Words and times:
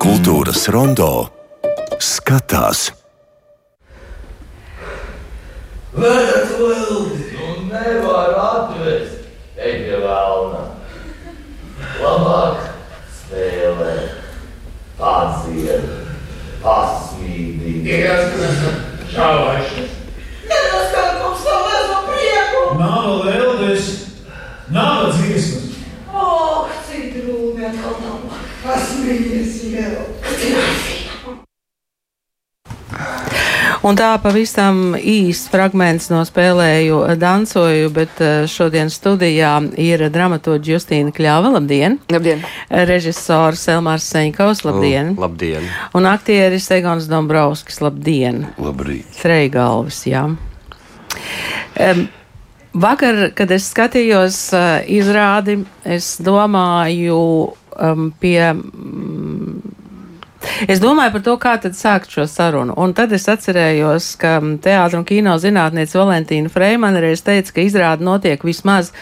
Kultūras 0.00 0.62
rondo 0.72 1.28
skatās. 2.00 2.90
Vedat 5.92 6.54
vildi! 6.56 7.26
Nu 7.34 7.66
nevar 7.68 8.32
atvest! 8.40 9.26
Ej 9.60 9.74
pie 9.84 10.00
vēlna! 10.00 10.62
Labāk 12.00 12.70
spēlē! 13.20 13.94
Padzied! 15.00 15.84
Pasmīdī! 16.64 17.74
Diezgan 17.84 18.80
šāvaišs. 19.12 19.96
Nenoskat 20.48 21.20
mums 21.20 21.44
to 21.44 21.56
mazo 21.66 21.98
prieku! 22.08 22.64
Nav 22.80 23.10
vēldes, 23.28 23.92
nav 24.72 25.10
dziesmas. 25.18 25.68
Ak, 26.10 26.72
cik 26.88 27.18
drūmi 27.18 27.66
atkal 27.68 27.96
nav. 28.04 28.16
Pasmījies 28.60 29.54
jau. 29.72 30.02
Kas 30.20 30.42
ir 30.44 30.58
asī? 30.60 30.96
Un 33.80 33.96
tā 33.96 34.10
pavisam 34.20 34.92
īsts 34.92 35.48
fragments 35.48 36.10
no 36.12 36.18
spēlēju 36.28 36.98
dancoju, 37.16 37.88
bet 37.96 38.18
eh, 38.20 38.42
šodien 38.44 38.90
studijā 38.92 39.54
ir 39.80 40.04
dramaturģi 40.12 40.74
Justīna 40.74 41.14
Kļava, 41.16 41.54
labdien! 41.54 41.96
Labdien! 42.12 42.44
Režisors 42.68 43.62
Elmārs 43.72 44.04
Seņkaus, 44.12 44.60
labdien! 44.68 45.14
Oh, 45.14 45.24
labdien! 45.24 45.64
Un 45.96 46.10
aktieris 46.10 46.68
Egons 46.76 47.08
Dombrovskis, 47.08 47.80
labdien! 47.80 48.50
Labrīt! 48.60 49.08
Treigalvis, 49.16 50.02
jā. 50.10 50.26
Um, 51.80 52.04
vakar, 52.84 53.30
kad 53.32 53.56
es 53.56 53.70
skatījos 53.72 54.42
uh, 54.52 54.68
izrādi, 54.92 55.56
es 55.88 56.18
domāju 56.20 57.22
um, 57.80 58.10
pie. 58.20 58.42
Um, 58.52 59.29
Es 60.68 60.80
domāju 60.82 61.14
par 61.16 61.24
to, 61.26 61.36
kā 61.40 61.54
tad 61.62 61.76
sākt 61.78 62.12
šo 62.14 62.26
sarunu. 62.28 62.74
Un 62.80 62.94
tad 62.96 63.12
es 63.16 63.28
atcerējos, 63.30 64.12
ka 64.20 64.38
teātris 64.62 64.98
un 64.98 65.06
kino 65.08 65.36
zinātniece 65.40 65.98
Valentīna 65.98 66.52
Freimana 66.52 67.02
reiz 67.02 67.24
teica, 67.26 67.56
ka 67.56 67.64
izrāda 67.64 68.04
notiek 68.04 68.44
vismaz 68.44 68.92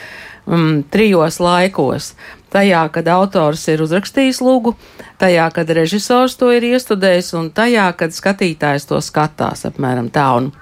um, 0.47 0.83
trijos 0.91 1.41
laikos. 1.43 2.13
Tajā, 2.53 2.87
kad 2.93 3.09
autors 3.13 3.67
ir 3.69 3.83
uzrakstījis 3.85 4.41
lūgu, 4.41 4.73
tajā, 5.21 5.51
kad 5.53 5.69
režisors 5.77 6.39
to 6.41 6.49
ir 6.55 6.65
iestudējis, 6.71 7.35
un 7.37 7.51
tajā, 7.53 7.91
kad 7.99 8.15
skatītājs 8.17 8.89
to 8.89 9.03
skatās 9.05 9.67
apmēram 9.69 10.09
tā. 10.15 10.31
Un, 10.41 10.53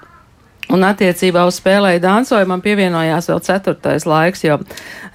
Un 0.67 0.83
attiecībā 0.83 1.45
uz 1.47 1.61
spēlēju 1.61 2.01
dansoju 2.03 2.47
man 2.49 2.59
pievienojās 2.63 3.29
vēl 3.31 3.39
ceturtais 3.45 4.05
laiks, 4.07 4.43
jo 4.43 4.57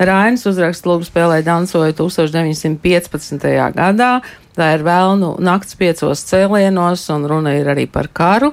Rainis 0.01 0.47
uzrakst 0.49 0.87
lūgu 0.89 1.05
spēlēju 1.05 1.45
dansoju 1.45 1.93
1915. 1.99 3.45
gadā. 3.77 4.13
Tā 4.57 4.71
ir 4.77 4.83
vēlnu 4.85 5.35
nakts 5.45 5.77
piecos 5.81 6.25
cēlienos, 6.29 7.05
un 7.13 7.27
runa 7.29 7.53
ir 7.59 7.69
arī 7.69 7.87
par 7.89 8.09
karu. 8.13 8.53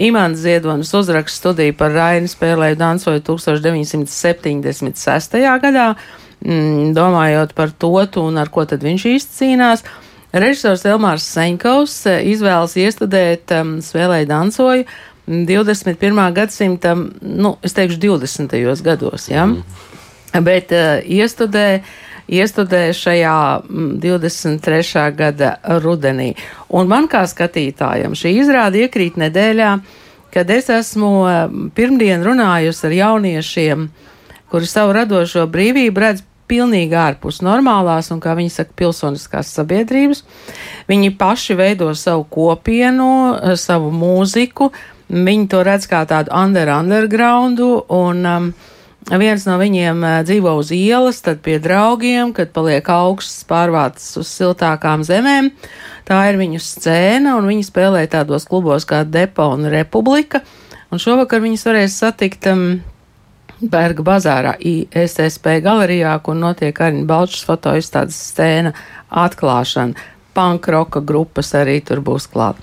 Imants 0.00 0.40
Ziedonis 0.40 0.94
uzrakst 0.94 1.36
studiju 1.40 1.74
par 1.76 1.90
Raini 1.92 2.28
spēlēju 2.30 2.76
dansoju 2.78 3.20
1976. 3.26 5.36
gadā, 5.60 5.94
mm, 6.40 6.94
domājot 6.96 7.54
par 7.54 7.70
to, 7.76 8.06
un 8.22 8.38
ar 8.38 8.48
ko 8.48 8.64
tad 8.64 8.82
viņš 8.86 9.04
īsti 9.12 9.32
cīnās. 9.42 9.84
Režisors 10.32 10.84
Elmārs 10.86 11.26
Seņkaus 11.26 12.06
izvēlas 12.22 12.76
iestudēt 12.78 13.50
um, 13.50 13.82
spēlēju 13.82 14.26
dansoju 14.30 14.84
21. 15.30 16.20
gadsimta, 16.34 16.96
nu, 17.20 17.54
es 17.62 17.76
teikšu, 17.76 18.00
20. 18.02 18.82
gados, 18.82 19.28
ja? 19.30 19.46
Mm. 19.46 19.62
Bet 20.42 20.72
uh, 20.74 20.98
iestudē, 21.06 21.80
iestudē 22.30 22.82
šajā 22.94 23.62
23. 24.02 25.06
gada 25.16 25.56
rudenī. 25.82 26.32
Un 26.68 26.90
man 26.90 27.06
kā 27.10 27.22
skatītājam 27.30 28.14
šī 28.18 28.36
izrāda 28.42 28.84
iekrīt 28.84 29.18
nedēļā, 29.22 29.72
kad 30.34 30.50
es 30.50 30.70
esmu 30.70 31.12
pirmdien 31.74 32.22
runājusi 32.26 32.86
ar 32.86 32.96
jauniešiem, 32.98 33.86
kuri 34.50 34.66
savu 34.66 34.94
radošo 34.98 35.46
brīvību 35.50 36.04
redz 36.06 36.26
pilnīgi 36.50 36.96
ārpus 36.98 37.40
normālās 37.46 38.10
un, 38.10 38.20
kā 38.22 38.34
viņi 38.38 38.52
saka, 38.54 38.74
pilsoniskās 38.78 39.52
sabiedrības. 39.54 40.24
Viņi 40.90 41.12
paši 41.18 41.56
veido 41.58 41.90
savu 41.98 42.26
kopienu, 42.30 43.10
savu 43.58 43.92
mūziku, 43.94 44.70
Viņi 45.10 45.48
to 45.50 45.64
redz 45.66 45.88
kā 45.90 46.04
tādu 46.06 46.30
under 46.36 46.68
undergroundu, 46.70 47.70
un 47.90 48.26
um, 48.30 48.44
viens 49.18 49.46
no 49.48 49.56
viņiem 49.58 50.04
uh, 50.06 50.18
dzīvo 50.26 50.52
uz 50.60 50.70
ielas, 50.76 51.18
tad 51.24 51.40
pie 51.42 51.56
draugiem, 51.62 52.30
kad 52.36 52.52
paliek 52.54 52.86
augsts 52.94 53.42
pārvācis 53.48 54.20
uz 54.20 54.30
siltākām 54.30 55.02
zemēm. 55.06 55.50
Tā 56.06 56.20
ir 56.30 56.38
viņu 56.38 56.62
scēna, 56.62 57.34
un 57.40 57.50
viņi 57.50 57.66
spēlē 57.66 58.04
tādos 58.10 58.46
klubos 58.46 58.86
kā 58.86 59.02
Depo 59.02 59.48
un 59.56 59.66
Republika. 59.72 60.44
Un 60.90 61.02
šovakar 61.02 61.42
viņus 61.42 61.66
varēs 61.66 61.98
satikt 62.04 62.46
um, 62.50 62.64
Berga 63.60 64.06
bazārā 64.06 64.54
ISSP 64.62 65.58
galerijā, 65.66 66.14
kur 66.22 66.38
notiek 66.38 66.78
arī 66.86 67.02
Balčs 67.06 67.42
fotoizstādes 67.44 68.16
scēna 68.30 68.72
atklāšana 69.10 69.98
pankroka 70.40 71.02
grupas 71.04 71.52
arī 71.58 71.80
tur 71.84 72.00
būs 72.04 72.28
klāt. 72.32 72.60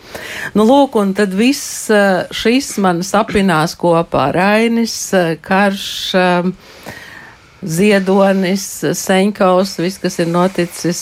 Nu, 0.57 0.65
lūk, 0.67 0.97
un 1.01 1.13
tad 1.17 1.35
viss 1.37 1.89
eh, 1.93 2.25
šis 2.33 2.77
man 2.83 3.03
sapinās 3.05 3.77
kopā 3.77 4.31
Rainis, 4.35 4.95
eh, 5.13 5.35
Karš, 5.43 5.91
eh, 6.17 6.95
Ziedonis, 7.57 8.65
Seņkaus, 8.97 9.71
viss, 9.81 9.97
kas 9.97 10.19
ir 10.21 10.27
noticis 10.29 10.99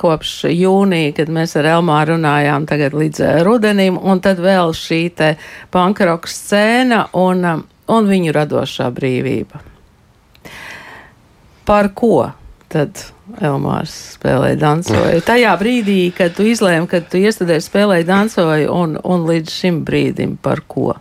kopš 0.00 0.30
jūnija, 0.48 1.12
kad 1.18 1.28
mēs 1.28 1.52
ar 1.60 1.68
Elmāru 1.74 2.14
runājām 2.14 2.64
tagad 2.66 2.96
līdz 2.96 3.20
rudenim, 3.44 3.98
un 4.00 4.22
tad 4.24 4.40
vēl 4.40 4.72
šī 4.74 5.02
te 5.18 5.28
pankroka 5.76 6.32
scēna 6.32 7.02
un, 7.20 7.44
un 7.92 8.08
viņu 8.08 8.32
radošā 8.38 8.88
brīvība. 8.96 9.60
Par 11.68 11.92
ko 11.92 12.24
tad? 12.72 13.04
Elmārs 13.42 13.92
spēlēja 14.14 14.58
dansoju. 14.60 15.22
Tajā 15.26 15.54
brīdī, 15.58 15.98
kad 16.14 16.36
tu 16.36 16.46
izlēmi, 16.46 16.86
kad 16.90 17.08
tu 17.10 17.18
iestudēji 17.18 17.64
spēlēji 17.64 18.06
dansoju, 18.06 18.70
un, 18.70 18.94
un 19.02 19.26
līdz 19.26 19.50
šim 19.50 19.82
brīdim 19.86 20.36
par 20.42 20.62
ko? 20.70 20.94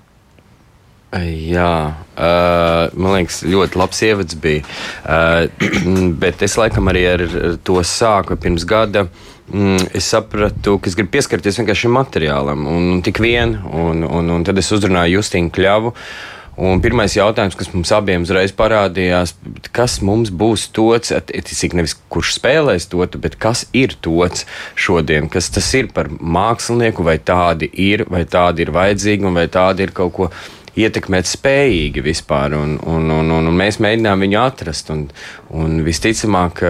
Jā, 1.16 1.76
uh, 1.96 2.98
man 3.00 3.14
liekas, 3.16 3.40
ļoti 3.48 3.80
labs 3.80 4.02
ievads 4.04 4.36
bija. 4.42 4.66
Uh, 5.06 5.46
bet 6.24 6.44
es 6.44 6.58
laikam 6.60 6.92
arī 6.92 7.06
ar 7.14 7.26
to 7.64 7.78
sāku 7.88 8.36
pirms 8.42 8.66
gada. 8.68 9.06
Mm, 9.46 9.94
es 9.96 10.10
sapratu, 10.10 10.80
ka 10.82 10.90
es 10.90 10.98
gribu 10.98 11.14
pieskarties 11.14 11.62
vienkārši 11.62 11.86
šim 11.86 11.94
materiālam, 11.96 12.66
un, 12.68 12.90
un 12.98 13.04
tik 13.06 13.22
vien. 13.24 13.54
Un, 13.70 14.04
un, 14.04 14.34
un 14.34 14.48
tad 14.48 14.60
es 14.60 14.74
uzrunāju 14.76 15.22
Justīnu 15.22 15.54
Kļavu. 15.56 15.94
Uh, 15.94 16.35
Un 16.56 16.80
pirmais 16.80 17.12
jautājums, 17.12 17.56
kas 17.60 17.68
mums 17.74 17.90
abiem 17.92 18.24
uzreiz 18.24 18.54
parādījās, 18.56 19.34
kas 19.76 19.98
mums 20.06 20.32
būs 20.32 20.70
tots, 20.76 21.12
cik 21.12 21.76
nevis 21.76 21.98
kurš 22.12 22.38
spēlēs 22.38 22.88
to, 22.88 23.04
bet 23.20 23.36
kas 23.36 23.66
ir 23.76 23.98
tots 24.00 24.46
šodien, 24.80 25.28
kas 25.32 25.52
tas 25.52 25.68
ir 25.76 25.92
par 25.92 26.08
mākslinieku, 26.08 27.04
vai 27.04 27.18
tādi 27.20 27.68
ir, 27.68 28.06
vai 28.08 28.24
tādi 28.24 28.64
ir 28.64 28.72
vajadzīgi, 28.76 29.28
un 29.28 29.36
vai 29.36 29.50
tādi 29.52 29.84
ir 29.84 29.92
kaut 29.96 30.16
ko 30.16 30.30
ietekmēt 30.76 31.30
spējīgi 31.30 32.04
vispār. 32.06 32.56
Un, 32.58 32.76
un, 32.84 33.10
un, 33.12 33.32
un, 33.38 33.50
un 33.50 33.58
mēs 33.58 33.80
mēģinām 33.84 34.26
viņu 34.26 34.40
atrast. 34.42 34.92
Un, 34.94 35.06
un 35.56 35.80
visticamāk, 35.86 36.62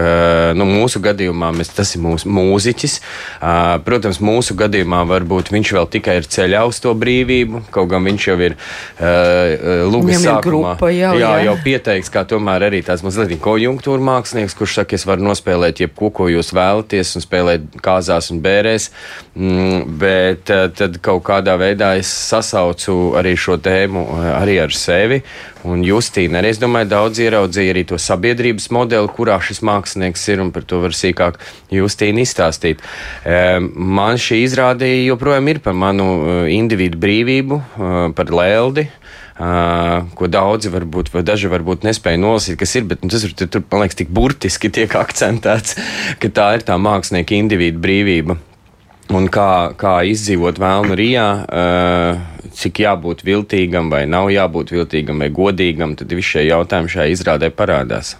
nu, 0.58 0.66
mūsu 0.68 1.00
gadījumā 1.02 1.50
mēs, 1.56 1.72
tas 1.74 1.94
ir 1.96 2.02
mūsu 2.04 2.30
mūziķis. 2.30 2.98
Protams, 3.86 4.20
mūsu 4.24 4.56
gadījumā 4.58 5.02
varbūt 5.10 5.50
viņš 5.54 5.72
vēl 5.78 5.90
tikai 5.96 6.18
ir 6.20 6.28
ceļā 6.30 6.62
uz 6.68 6.80
to 6.82 6.92
brīvību, 6.98 7.64
kaut 7.74 7.90
gan 7.90 8.06
viņš 8.06 8.28
jau 8.30 8.38
ir 8.46 8.56
Lūgas 9.90 10.22
sākumā. 10.22 10.42
Grupa, 10.46 10.90
jau, 10.94 11.14
jā, 11.18 11.32
jā, 11.40 11.46
jau 11.48 11.56
pieteikts, 11.64 12.12
kā 12.12 12.22
tomēr 12.28 12.68
arī 12.68 12.82
tāds 12.86 13.02
mazliet 13.06 13.40
konjunktūra 13.42 14.02
mākslinieks, 14.06 14.54
kurš 14.58 14.80
saka, 14.80 14.98
es 14.98 15.06
varu 15.08 15.26
nospēlēt 15.26 15.82
jebko, 15.82 16.12
ko 16.14 16.28
jūs 16.30 16.52
vēlaties, 16.56 17.16
un 17.18 17.24
spēlēt 17.24 17.80
kāzās 17.82 18.30
un 18.34 18.42
bērēs. 18.44 18.90
Mm, 19.36 19.98
bet 20.00 20.48
tad 20.48 20.94
kaut 21.04 21.20
kādā 21.26 21.58
veidā 21.60 21.90
es 22.00 22.08
sasaucu 22.08 23.18
arī 23.20 23.34
šo 23.36 23.58
tēmu 23.60 24.06
eh, 24.14 24.28
arī 24.32 24.54
ar 24.62 24.72
sevi. 24.72 25.18
Un 25.68 25.82
Justīna 25.84 26.40
arī, 26.40 26.54
es 26.54 26.60
domāju, 26.62 26.88
daudz 26.88 27.20
ieraudzīja 27.20 27.74
arī 27.74 27.82
to 27.90 27.98
sabiedrības 28.00 28.70
modeli, 28.72 29.10
kurā 29.12 29.36
šis 29.44 29.60
mākslinieks 29.66 30.24
ir, 30.32 30.40
un 30.40 30.54
par 30.54 30.64
to 30.64 30.80
var 30.80 30.96
sīkāk 30.96 31.36
Justīna 31.74 32.24
izstāstīt. 32.24 32.80
Eh, 33.28 33.58
man 33.60 34.16
šī 34.16 34.40
izrādīja 34.46 35.04
joprojām 35.10 35.52
ir 35.52 35.60
par 35.66 35.76
manu 35.76 36.08
eh, 36.16 36.40
individu 36.56 37.02
brīvību, 37.04 37.60
par 38.16 38.32
lēldi. 38.32 38.88
Uh, 39.36 40.06
ko 40.16 40.30
daudzi 40.32 40.70
varbūt, 40.72 41.10
vai 41.12 41.20
daži 41.28 41.50
varbūt 41.52 41.82
nespēja 41.84 42.16
nolasīt, 42.22 42.56
kas 42.56 42.72
ir, 42.78 42.86
bet 42.88 43.04
nu, 43.04 43.10
tas 43.12 43.20
ir, 43.26 43.34
tur, 43.36 43.60
man 43.68 43.84
liekas, 43.84 43.98
tik 44.00 44.08
burtiski 44.16 44.72
tiek 44.72 44.96
akcentēts, 44.96 45.76
ka 46.22 46.32
tā 46.32 46.46
ir 46.56 46.64
tā 46.64 46.80
mākslinieka 46.80 47.36
individu 47.36 47.82
brīvība. 47.84 48.38
Un 49.14 49.28
kā, 49.30 49.70
kā 49.78 50.00
izdzīvot 50.10 50.58
vēlnu 50.58 50.96
rijā, 50.98 51.26
uh, 51.46 52.50
cik 52.56 52.82
jābūt 52.82 53.22
viltīgam, 53.26 53.90
vai 53.92 54.02
nav 54.10 54.32
jābūt 54.34 54.72
viltīgam, 54.74 55.22
vai 55.22 55.30
godīgam, 55.30 55.94
tad 55.98 56.10
visi 56.10 56.34
šie 56.34 56.46
jautājumi 56.48 56.90
šajā 56.90 57.12
izrādē 57.14 57.52
parādās. 57.54 58.16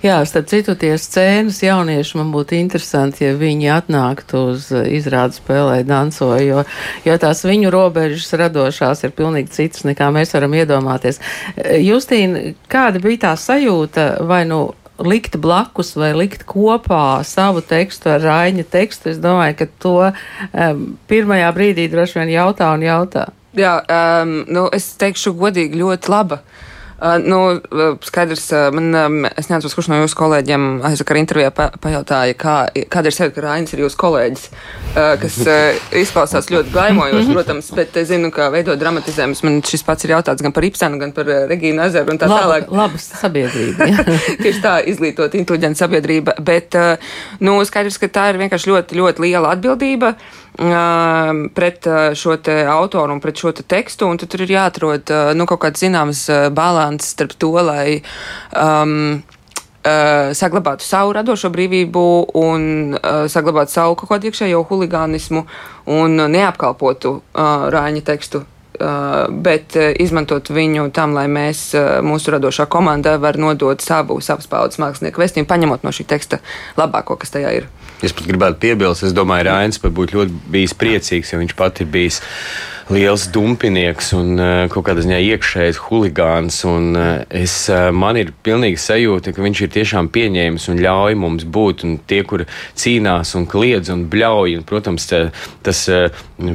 Jā, 0.00 0.16
starp 0.24 0.48
citu, 0.48 0.74
tie 0.80 0.94
scēnas 0.96 1.58
jaunieši 1.60 2.16
man 2.16 2.30
būtu 2.32 2.56
interesanti, 2.56 3.26
ja 3.26 3.34
viņi 3.36 3.68
atnāktu 3.74 4.44
uz 4.54 4.70
izrādu 4.72 5.36
spēlē 5.36 5.82
dansoju, 5.84 6.46
jo, 6.46 6.62
jo 7.04 7.16
tās 7.20 7.44
viņu 7.44 7.72
robežas 7.74 8.32
radošās 8.40 9.04
ir 9.04 9.12
pilnīgi 9.16 9.52
citas, 9.58 9.84
nekā 9.88 10.08
mēs 10.14 10.32
varam 10.36 10.56
iedomāties. 10.56 11.20
Justīna, 11.84 12.54
kāda 12.72 13.02
bija 13.04 13.26
tā 13.26 13.34
sajūta 13.40 14.08
vai 14.28 14.46
nu 14.48 14.62
likt 15.04 15.36
blakus 15.40 15.94
vai 15.98 16.12
likt 16.16 16.46
kopā 16.48 17.20
savu 17.26 17.62
tekstu 17.64 18.12
ar 18.14 18.24
Raiņa 18.24 18.66
tekstu? 18.70 19.12
Es 19.14 19.20
domāju, 19.22 19.58
ka 19.60 19.68
to 19.82 19.94
um, 20.06 20.82
pirmajā 21.10 21.52
brīdī 21.56 21.88
droši 21.92 22.20
vien 22.20 22.34
jautā 22.36 22.72
un 22.76 22.86
jautā. 22.86 23.28
Jā, 23.58 23.80
um, 23.82 24.40
nu, 24.46 24.68
es 24.74 24.92
teikšu 25.00 25.34
godīgi 25.38 25.80
ļoti 25.80 26.12
laba. 26.12 26.40
Uh, 26.40 26.69
nu, 27.24 27.38
skaidrs, 28.04 28.46
uh, 28.52 28.68
man, 28.74 29.28
es 29.38 29.48
neatceros, 29.50 29.74
kurš 29.76 29.90
no 29.92 30.00
jūsu 30.02 30.18
kolēģiem 30.18 30.66
aizvakar 30.88 31.20
intervijā 31.20 31.52
pa, 31.54 31.68
pajautāja, 31.80 32.36
kā, 32.38 32.56
kāda 32.92 33.10
ir 33.10 33.16
sevi, 33.16 33.34
ka 33.36 33.44
Rainis 33.44 33.74
ir 33.74 33.84
jūsu 33.84 33.98
kolēģis, 34.00 34.48
kas 35.22 35.38
izklausās 36.00 36.50
ļoti 36.52 36.74
gaimojoši, 36.74 37.30
protams, 37.32 37.70
bet 37.76 37.96
es 38.00 38.10
zinu, 38.10 38.32
ka 38.34 38.50
veidot 38.52 38.80
dramatizējumus, 38.80 39.44
man 39.46 39.60
šis 39.66 39.86
pats 39.86 40.06
ir 40.06 40.14
jautāts 40.16 40.44
gan 40.44 40.54
par 40.56 40.66
Ipsenu, 40.66 41.00
gan 41.00 41.14
par 41.16 41.30
Regīnu 41.50 41.84
Ezeru 41.86 42.14
un 42.14 42.20
tā 42.20 42.28
Laba, 42.30 42.42
tālāk. 42.44 42.68
Laba 42.82 43.00
sabiedrība. 43.04 43.88
Tieši 44.42 44.64
tā, 44.64 44.76
izglītot, 44.90 45.36
inteliģenta 45.38 45.84
sabiedrība. 45.84 46.36
Bet, 46.44 46.76
nu, 47.44 47.56
skaidrs, 47.68 48.00
ka 48.02 48.10
tā 48.12 48.30
ir 48.32 48.42
vienkārši 48.42 48.72
ļoti, 48.74 49.00
ļoti 49.00 49.28
liela 49.28 49.54
atbildība 49.56 50.14
uh, 50.16 50.39
pret 50.60 51.86
šo 52.20 52.34
te 52.44 52.56
autoru 52.68 53.14
un 53.16 53.20
pret 53.24 53.40
šo 53.40 53.52
te 53.56 53.64
tekstu. 53.64 54.10
Un 54.10 54.20
tad 54.20 54.28
tur 54.28 54.44
ir 54.44 54.52
jāatrod 54.52 55.12
nu, 55.32 55.46
kaut 55.48 55.62
kāds 55.64 55.80
zināms 55.80 56.26
balans 56.52 57.14
starp 57.14 57.32
to, 57.40 57.54
lai. 57.64 58.02
Um, 58.52 59.22
Uh, 59.80 60.34
saglabātu 60.36 60.84
savu 60.84 61.14
radošo 61.16 61.48
brīvību 61.48 62.00
un 62.36 62.64
uh, 62.98 63.22
saglabātu 63.32 63.72
savu 63.72 63.94
kaut 63.96 64.10
kādu 64.10 64.28
iekšējo 64.28 64.58
huligānismu 64.68 65.46
un 65.88 66.20
neapkalpotu 66.34 67.14
uh, 67.16 67.64
Rāņa 67.72 68.02
tekstu 68.04 68.42
bet 69.44 69.76
uh, 69.78 69.90
izmantot 70.00 70.50
viņu 70.52 70.88
tam, 70.96 71.14
lai 71.16 71.26
mēs, 71.30 71.66
uh, 71.76 71.98
mūsu 72.04 72.34
radošā 72.34 72.66
komanda, 72.70 73.16
var 73.20 73.38
nodot 73.40 73.82
savu, 73.84 74.20
savas 74.24 74.48
paudzes 74.50 74.80
mākslinieku 74.82 75.22
vēstījumu, 75.22 75.48
paņemot 75.50 75.86
no 75.86 75.92
šī 75.94 76.08
teksta 76.10 76.40
labāko, 76.80 77.18
kas 77.20 77.34
tajā 77.36 77.52
ir. 77.60 77.68
Es 78.00 78.14
pat 78.16 78.24
gribētu 78.24 78.60
piebilst, 78.62 79.04
es 79.04 79.16
domāju, 79.16 79.50
Rainis 79.50 79.80
būtu 79.82 80.16
ļoti 80.16 80.38
bijis 80.52 80.76
priecīgs, 80.80 81.34
jo 81.34 81.40
viņš 81.42 81.56
pat 81.58 81.82
ir 81.84 81.90
bijis 81.92 82.22
liels 82.90 83.28
dumpinieks 83.30 84.10
un 84.18 84.34
uh, 84.40 84.64
kaut 84.70 84.88
kādā 84.88 85.04
ziņā 85.04 85.20
iekšējs 85.22 85.78
huligāns. 85.86 86.58
Uh, 86.66 87.22
es, 87.30 87.54
uh, 87.70 87.88
man 87.94 88.18
ir 88.18 88.32
pilnīgi 88.44 88.80
sajūta, 88.82 89.34
ka 89.34 89.44
viņš 89.44 89.62
ir 89.64 89.72
tiešām 89.76 90.10
pieņēmis 90.12 90.66
un 90.72 90.82
ļauj 90.82 91.18
mums 91.20 91.46
būt. 91.46 91.84
Un 91.86 91.96
tie, 92.10 92.22
kur 92.26 92.44
cīnās 92.78 93.36
un 93.38 93.46
kliedz 93.50 93.92
un 93.94 94.04
bļauj, 94.10 94.58
un, 94.58 94.66
protams, 94.66 95.06
tas 95.64 95.82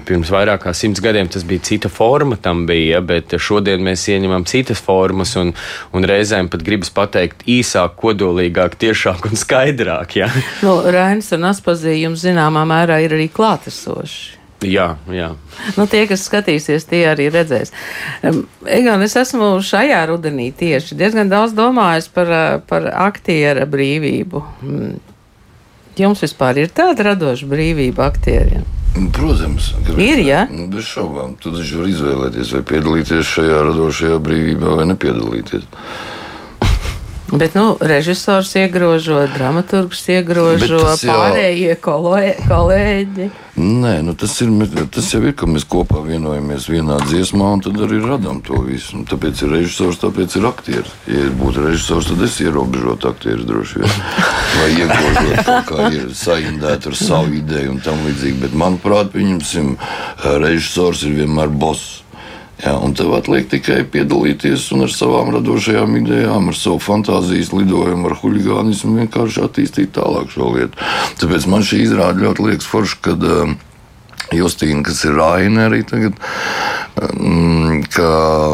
pirms 0.06 0.32
vairāk 0.34 0.66
kā 0.66 0.76
simts 0.76 1.02
gadiem 1.04 1.30
tas 1.32 1.46
bija 1.48 1.64
cita 1.66 1.90
forma 1.92 2.38
tam 2.42 2.66
bija, 2.70 3.02
bet 3.06 3.36
šodien 3.40 3.84
mēs 3.86 4.06
ieņemam 4.12 4.46
citas 4.50 4.82
formas 4.84 5.36
un, 5.40 5.54
un 5.96 6.08
reizēm 6.08 6.50
pat 6.52 6.64
gribas 6.66 6.92
pateikt 6.96 7.46
īsāk, 7.50 7.96
kodolīgāk, 8.02 8.78
tiešāk 8.82 9.30
un 9.30 9.40
skaidrāk. 9.40 10.18
Ja? 10.20 10.32
nu, 10.66 10.80
Rainis 10.92 11.32
un 11.36 11.52
Aspazījums 11.52 12.26
zināmā 12.26 12.66
mērā 12.70 13.02
ir 13.06 13.16
arī 13.18 13.30
klātesoši. 13.32 14.45
Jā, 14.66 14.88
jā. 15.14 15.32
Nu, 15.78 15.86
tie, 15.92 16.06
kas 16.10 16.26
skatīsies, 16.28 16.88
tie 16.90 17.04
arī 17.12 17.30
redzēs. 17.34 17.74
Egan, 18.24 19.04
es 19.06 19.16
esmu 19.20 19.56
šajā 19.66 20.04
rudenī 20.12 20.52
tieši 20.56 20.98
diezgan 21.00 21.32
daudz 21.32 21.56
domājis 21.58 22.10
par, 22.14 22.32
uh, 22.32 22.64
par 22.70 22.90
aktiera 23.08 23.68
brīvību. 23.70 24.46
Mm. 24.66 24.96
Jums 25.96 26.26
vispār 26.26 26.60
ir 26.60 26.74
tāda 26.76 27.12
radoša 27.12 27.48
brīvība 27.48 28.10
aktieriem? 28.10 28.66
Protams, 29.16 29.74
ka 29.84 29.96
Ir, 30.00 30.20
ja? 30.24 30.46
Nu, 30.52 30.70
bez 30.72 30.88
šaubām. 30.88 31.36
Tu 31.40 31.52
taču 31.52 31.82
vari 31.82 31.92
izvēlēties, 31.92 32.52
vai 32.56 32.62
piedalīties 32.70 33.32
šajā 33.32 33.62
radošajā 33.70 34.20
brīvībā, 34.24 34.76
vai 34.80 34.86
nepiedalīties. 34.92 35.66
Bet, 37.38 37.56
nu, 37.56 37.78
režisors 37.80 38.54
iegrožo, 38.56 39.26
dramaturgs 39.36 40.04
iegrožo, 40.10 40.80
jau- 40.80 41.10
pārējie 41.10 41.76
kolē, 41.82 42.36
kolēģi. 42.48 43.30
Nē, 43.56 44.02
nu 44.04 44.14
tas, 44.20 44.34
ir, 44.44 44.50
tas 44.92 45.08
jau 45.14 45.22
ir, 45.24 45.32
ka 45.34 45.48
mēs 45.48 45.64
kopā 45.64 46.02
vienojamies 46.04 46.66
vienā 46.68 46.98
dziesmā, 47.08 47.54
un 47.56 47.62
tad 47.64 47.78
arī 47.86 48.02
radām 48.04 48.42
to 48.44 48.60
visu. 48.66 48.98
Un 48.98 49.06
tāpēc 49.08 49.44
ir 49.46 49.54
režisors, 49.56 50.02
tāpēc 50.02 50.36
ir 50.36 50.48
aktieris. 50.50 50.92
Ja 51.08 51.30
būtu 51.40 51.64
režisors, 51.70 52.10
tad 52.12 52.22
es 52.28 52.36
ierobežotu 52.44 53.08
aktierus 53.14 53.48
droši 53.48 53.80
vien. 53.80 53.96
Vai 54.60 54.70
iegrožot 54.76 55.46
kaut 55.48 55.70
kā 55.72 55.88
ir 55.96 56.10
saindēt 56.16 56.88
ar 56.92 56.96
savu 57.00 57.32
ideju 57.40 57.78
un 57.78 57.80
tam 57.86 58.04
līdzīgi. 58.08 58.42
Bet, 58.44 58.58
manuprāt, 58.60 59.14
pieņemsim, 59.16 59.78
režisors 60.44 61.04
ir 61.08 61.16
vienmēr 61.24 61.48
boss. 61.48 62.02
Jā, 62.56 62.72
un 62.80 62.94
tev 62.96 63.12
atliek 63.18 63.50
tikai 63.52 63.82
piedalīties 63.92 64.70
un 64.72 64.86
ar 64.86 64.92
savām 64.94 65.34
radošajām 65.36 65.98
idejām, 66.00 66.50
ar 66.54 66.56
savu 66.56 66.80
fantāzijas 66.80 67.52
lidojumu, 67.52 68.08
ar 68.08 68.16
huligānismu 68.22 68.94
vienkārši 69.02 69.44
attīstīt 69.44 69.92
tālāk 69.98 70.32
šo 70.32 70.54
lietu. 70.56 70.80
Tāpēc 71.20 71.50
man 71.52 71.66
šī 71.68 71.82
izrāde 71.84 72.24
ļoti 72.24 72.48
liekas 72.48 72.70
forša, 72.72 73.02
kad 73.10 73.28
uh, 73.28 73.52
Justīna, 74.34 74.82
kas 74.86 75.04
ir 75.06 75.14
Raina 75.20 75.68
arī 75.68 75.84
tagad, 75.86 76.16
um, 76.98 77.84
ka 77.94 78.08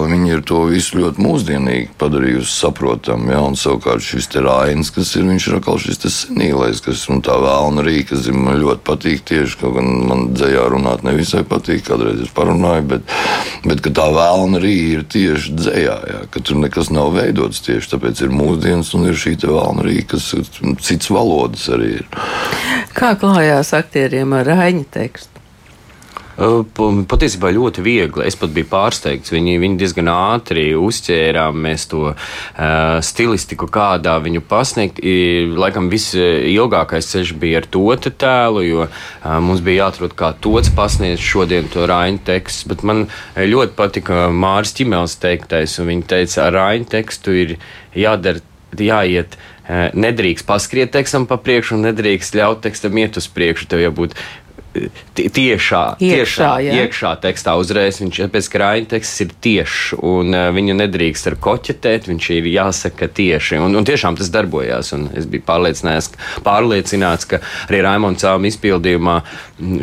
viņi 0.10 0.34
ir 0.36 0.42
to 0.48 0.66
visu 0.68 1.00
ļoti 1.00 1.24
mūsdienīgi 1.24 1.94
padarījusi 2.02 2.52
saprotamu. 2.52 3.32
Ja? 3.32 3.40
Un 3.48 3.56
savukārt 3.60 4.04
šis 4.04 4.28
te 4.34 4.44
Rainis, 4.44 4.92
kas 4.94 5.14
ir, 5.16 5.24
viņš 5.30 5.48
ir 5.48 5.58
atkal 5.62 5.80
šis 5.82 6.04
senīlais, 6.12 6.84
kas 6.84 7.06
un 7.14 7.24
tā 7.24 7.38
vēlna 7.40 7.86
arī, 7.86 8.02
kas 8.10 8.28
ir, 8.28 8.36
man 8.36 8.60
ļoti 8.60 8.84
patīk 8.88 9.24
tieši, 9.32 9.58
kaut 9.62 9.78
gan 9.80 9.90
man 10.12 10.28
dzējā 10.36 10.68
runāt 10.76 11.06
nevisai 11.08 11.46
patīk, 11.48 11.86
kādreiz 11.88 12.20
es 12.28 12.36
parunāju, 12.36 12.86
bet, 12.92 13.16
bet 13.64 13.84
ka 13.86 13.96
tā 14.02 14.10
vēlna 14.12 14.60
arī 14.60 14.76
ir 14.98 15.08
tieši 15.08 15.56
dzējā, 15.56 15.98
ja? 16.12 16.22
ka 16.36 16.44
tur 16.44 16.60
nekas 16.66 16.92
nav 16.92 17.16
veidots 17.16 17.64
tieši 17.64 17.96
tāpēc 17.96 18.26
ir 18.26 18.36
mūsdienas 18.36 18.92
un 19.00 19.08
ir 19.08 19.18
šī 19.18 19.38
te 19.40 19.52
vēlna 19.52 19.88
arī, 19.88 20.02
kas 20.04 20.34
cits 20.84 21.14
valodas 21.16 21.70
arī 21.72 22.02
ir. 22.02 22.08
Kā 22.92 23.16
klājās 23.16 23.72
aktieriem 23.78 24.36
ar 24.36 24.52
Raņa 24.52 24.90
tekstu? 24.92 25.31
Pa- 26.38 26.90
Patiesībā 27.12 27.52
ļoti 27.54 27.84
viegli. 27.84 28.26
Es 28.26 28.38
pat 28.40 28.54
biju 28.56 28.68
pārsteigts. 28.72 29.34
Viņi, 29.34 29.58
viņi 29.62 29.80
diezgan 29.82 30.10
ātri 30.12 30.72
uzķērām 30.80 31.58
mēs 31.66 31.88
to 31.92 32.14
uh, 32.14 32.16
stilistiku, 33.04 33.68
kādā 33.72 34.16
viņu 34.24 34.44
pasniegt. 34.48 35.02
I, 35.04 35.46
laikam 35.60 35.90
visilgākais 35.92 37.12
ceļš 37.12 37.34
bija 37.42 37.62
ar 37.62 37.70
to 37.74 37.84
te 38.02 38.14
tēlu, 38.24 38.64
jo 38.66 38.88
uh, 38.88 39.40
mums 39.44 39.64
bija 39.66 39.86
jāatrod, 39.86 40.16
kā 40.18 40.32
tots 40.42 40.72
pasniedz 40.76 41.22
šodien 41.22 41.70
to 41.74 41.86
Raina 41.90 42.22
tekstu. 42.32 42.72
Bet 42.72 42.86
man 42.88 43.08
ļoti 43.36 43.76
patika 43.78 44.30
Māris 44.32 44.76
Čimēls 44.78 45.20
teiktais, 45.22 45.78
un 45.82 45.92
viņa 45.92 46.10
teica, 46.16 46.46
ar 46.48 46.58
Raina 46.62 46.88
tekstu 46.98 47.36
ir 47.44 47.58
jādara, 47.98 48.44
jāiet. 48.80 49.36
Nedrīkst 49.72 50.44
paskriet 50.50 50.90
tekstam 50.92 51.24
pa 51.30 51.38
priekšu, 51.40 51.78
un 51.78 51.86
nedrīkst 51.86 52.36
ļaut 52.36 52.60
tekstam 52.66 52.98
iet 53.00 53.16
uz 53.22 53.28
priekšu. 53.32 53.70
Tev 53.72 53.80
jābūt 53.80 54.18
tiešā, 54.72 55.32
Iekšā, 55.38 55.98
tiešā, 56.00 56.50
jā. 56.64 56.76
iekšā 56.84 57.12
tekstā 57.24 57.56
uzreiz. 57.60 58.00
Viņš 58.02 58.22
pēc 58.32 58.50
krājuma 58.54 58.90
teksts 58.94 59.24
ir 59.26 59.34
tiešs, 59.44 59.80
un 59.98 60.36
uh, 60.36 60.48
viņu 60.56 60.78
nedrīkst 60.80 61.32
ar 61.32 61.38
koķetēt. 61.44 62.08
Viņš 62.12 62.30
ir 62.38 62.52
jāsaka 62.54 63.10
tieši. 63.12 63.60
Un, 63.62 63.76
un 63.80 63.88
tiešām 63.88 64.20
tas 64.20 64.32
darbojās. 64.34 64.94
un 64.98 65.10
Es 65.18 65.28
biju 65.30 65.44
pārliecināts, 65.48 66.12
pārliecināts 66.46 67.28
ka 67.30 67.42
arī 67.68 67.84
Raimonds 67.86 68.24
Cēluma 68.24 68.52
izpildījumā 68.52 69.18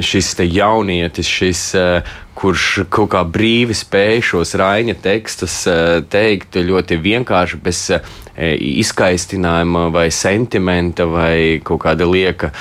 šis 0.05 0.35
te 0.39 0.49
jaunietis, 0.49 1.29
šis. 1.41 1.69
Uh, 1.79 2.17
kurš 2.39 2.85
kaut 2.93 3.11
kā 3.15 3.25
brīvi 3.27 3.77
spēja 3.77 4.25
šos 4.33 4.55
raņa 4.59 4.99
tekstus 5.03 5.61
uh, 5.71 5.99
teikt 6.11 6.59
ļoti 6.63 7.01
vienkārši, 7.03 7.61
bez 7.63 7.85
uh, 7.97 8.13
izskaistinājuma 8.39 9.89
vai 9.95 10.09
sentimenta 10.15 11.09
vai 11.11 11.61
kaut 11.65 11.83
kāda 11.87 12.07
lieka, 12.07 12.53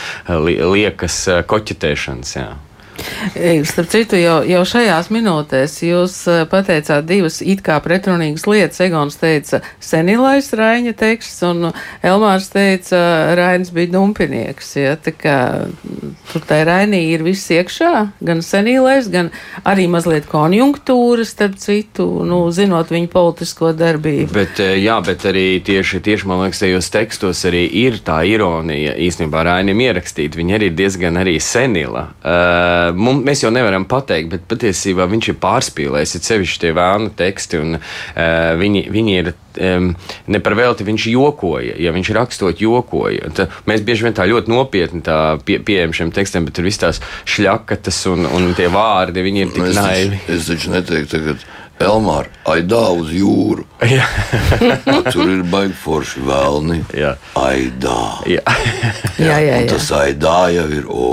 li, 0.45 0.57
liekas 0.57 1.25
koķetēšanas. 1.49 2.37
Jā. 2.39 2.49
Starp 3.63 3.89
citu, 3.91 4.17
jau, 4.19 4.39
jau 4.47 4.61
šajās 4.67 5.09
minūtēs 5.13 5.75
jūs 5.85 6.15
eh, 6.31 6.43
pateicāt 6.49 7.05
divas 7.07 7.39
it 7.41 7.61
kā 7.65 7.77
pretrunīgas 7.83 8.47
lietas. 8.49 8.81
Egons 8.85 9.17
teica, 9.19 9.61
senilais 9.83 10.49
Raņa 10.57 10.93
teksts, 10.97 11.41
un 11.47 11.71
Elmārs 12.05 12.49
teica, 12.53 12.99
Rainis 13.37 13.71
bija 13.75 13.91
dumpinieks. 13.93 14.73
Ja, 14.79 14.95
tā 15.01 15.13
kā 15.15 15.37
tur 16.31 16.45
tai 16.47 16.61
Rainī 16.67 17.03
ir 17.13 17.25
viss 17.25 17.49
iekšā, 17.53 17.91
gan 18.25 18.43
senilais, 18.45 19.09
gan 19.11 19.31
arī 19.67 19.87
mazliet 19.91 20.29
konjunktūra, 20.31 21.25
starp 21.27 21.57
citu, 21.61 22.07
nu, 22.27 22.43
zinot 22.53 22.93
viņu 22.93 23.11
politisko 23.13 23.73
darbību. 23.77 24.31
Bet, 24.33 24.61
eh, 24.63 24.77
jā, 24.81 24.99
bet 25.05 25.27
arī 25.29 25.47
tieši, 25.65 26.01
tieši 26.05 26.29
man 26.29 26.45
liekas, 26.45 26.63
tajos 26.63 26.91
tekstos 26.93 27.43
arī 27.49 27.65
ir 27.85 28.01
tā 28.05 28.21
ironija 28.27 28.95
īstenībā 29.07 29.45
Rainim 29.47 29.85
ierakstīt. 29.87 30.37
Viņa 30.37 30.57
arī 30.59 30.71
ir 30.71 30.77
diezgan 30.77 31.21
arī 31.21 31.37
senila. 31.43 32.07
Uh, 32.21 32.86
mums, 32.95 33.25
mēs 33.27 33.43
jau 33.43 33.51
nevaram 33.53 33.87
pateikt, 33.89 34.29
bet 34.31 34.45
patiesībā 34.51 35.07
viņš 35.09 35.31
ir 35.31 35.39
pārspīlējis. 35.41 36.15
Ir 36.17 36.25
sevišķi 36.27 36.63
tie 36.63 36.71
vēlnu 36.77 37.13
teksti, 37.17 37.61
un 37.63 37.79
uh, 37.79 37.83
viņi, 38.59 38.85
viņi 38.93 39.17
ir 39.21 39.31
um, 39.33 39.91
ne 40.27 40.41
par 40.43 40.57
velti 40.59 40.87
viņš 40.87 41.09
jokoja. 41.13 41.75
Ja 41.81 41.93
viņš 41.95 42.13
rakstot, 42.17 42.63
jokoja. 42.63 43.31
Tā, 43.37 43.49
mēs 43.69 43.85
bieži 43.87 44.07
vien 44.07 44.17
tā 44.17 44.27
ļoti 44.29 44.53
nopietni 44.53 45.03
pie, 45.47 45.59
pieejam 45.65 45.95
šiem 45.95 46.13
tekstiem, 46.15 46.47
bet 46.47 46.57
tur 46.57 46.67
viss 46.67 46.81
tās 46.81 47.01
šļakatas 47.27 48.03
un, 48.13 48.27
un 48.29 48.51
tie 48.57 48.69
vārdi, 48.73 49.25
viņi 49.25 49.45
ir 49.45 49.55
tik 49.55 49.71
naivi. 49.77 50.21
Es 50.37 50.49
taču 50.51 50.73
neteiktu 50.75 51.17
tagad. 51.17 51.47
Elmāra, 51.83 52.31
aidā 52.49 52.81
uz 52.97 53.11
jūru. 53.13 53.65
Tur 55.13 55.29
ir 55.29 55.43
baigi 55.45 55.75
forši 55.77 56.23
vēlni. 56.25 56.79
Jā. 56.97 57.13
Aidā. 57.37 57.99
Jā. 58.25 58.41
jā, 59.21 59.27
jā, 59.27 59.37
jā. 59.45 59.57
Un 59.61 59.69
tas 59.75 59.89
aidā 59.99 60.37
jau 60.55 60.67
ir, 60.73 60.87
o, 60.89 61.09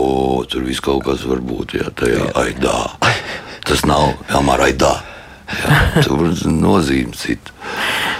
tur 0.49 0.64
viss 0.64 0.85
kaut 0.85 1.04
kas 1.04 1.26
var 1.28 1.42
būt, 1.44 1.76
jā, 1.80 1.90
tajā 2.00 2.23
jā. 2.23 2.30
aidā. 2.40 2.78
Tas 3.64 3.85
nav 3.88 4.14
Elmāra 4.33 4.71
aidā. 4.71 4.94
Jā, 5.44 6.02
tur 6.06 6.30
nozīme 6.49 7.12
cita. 7.16 7.52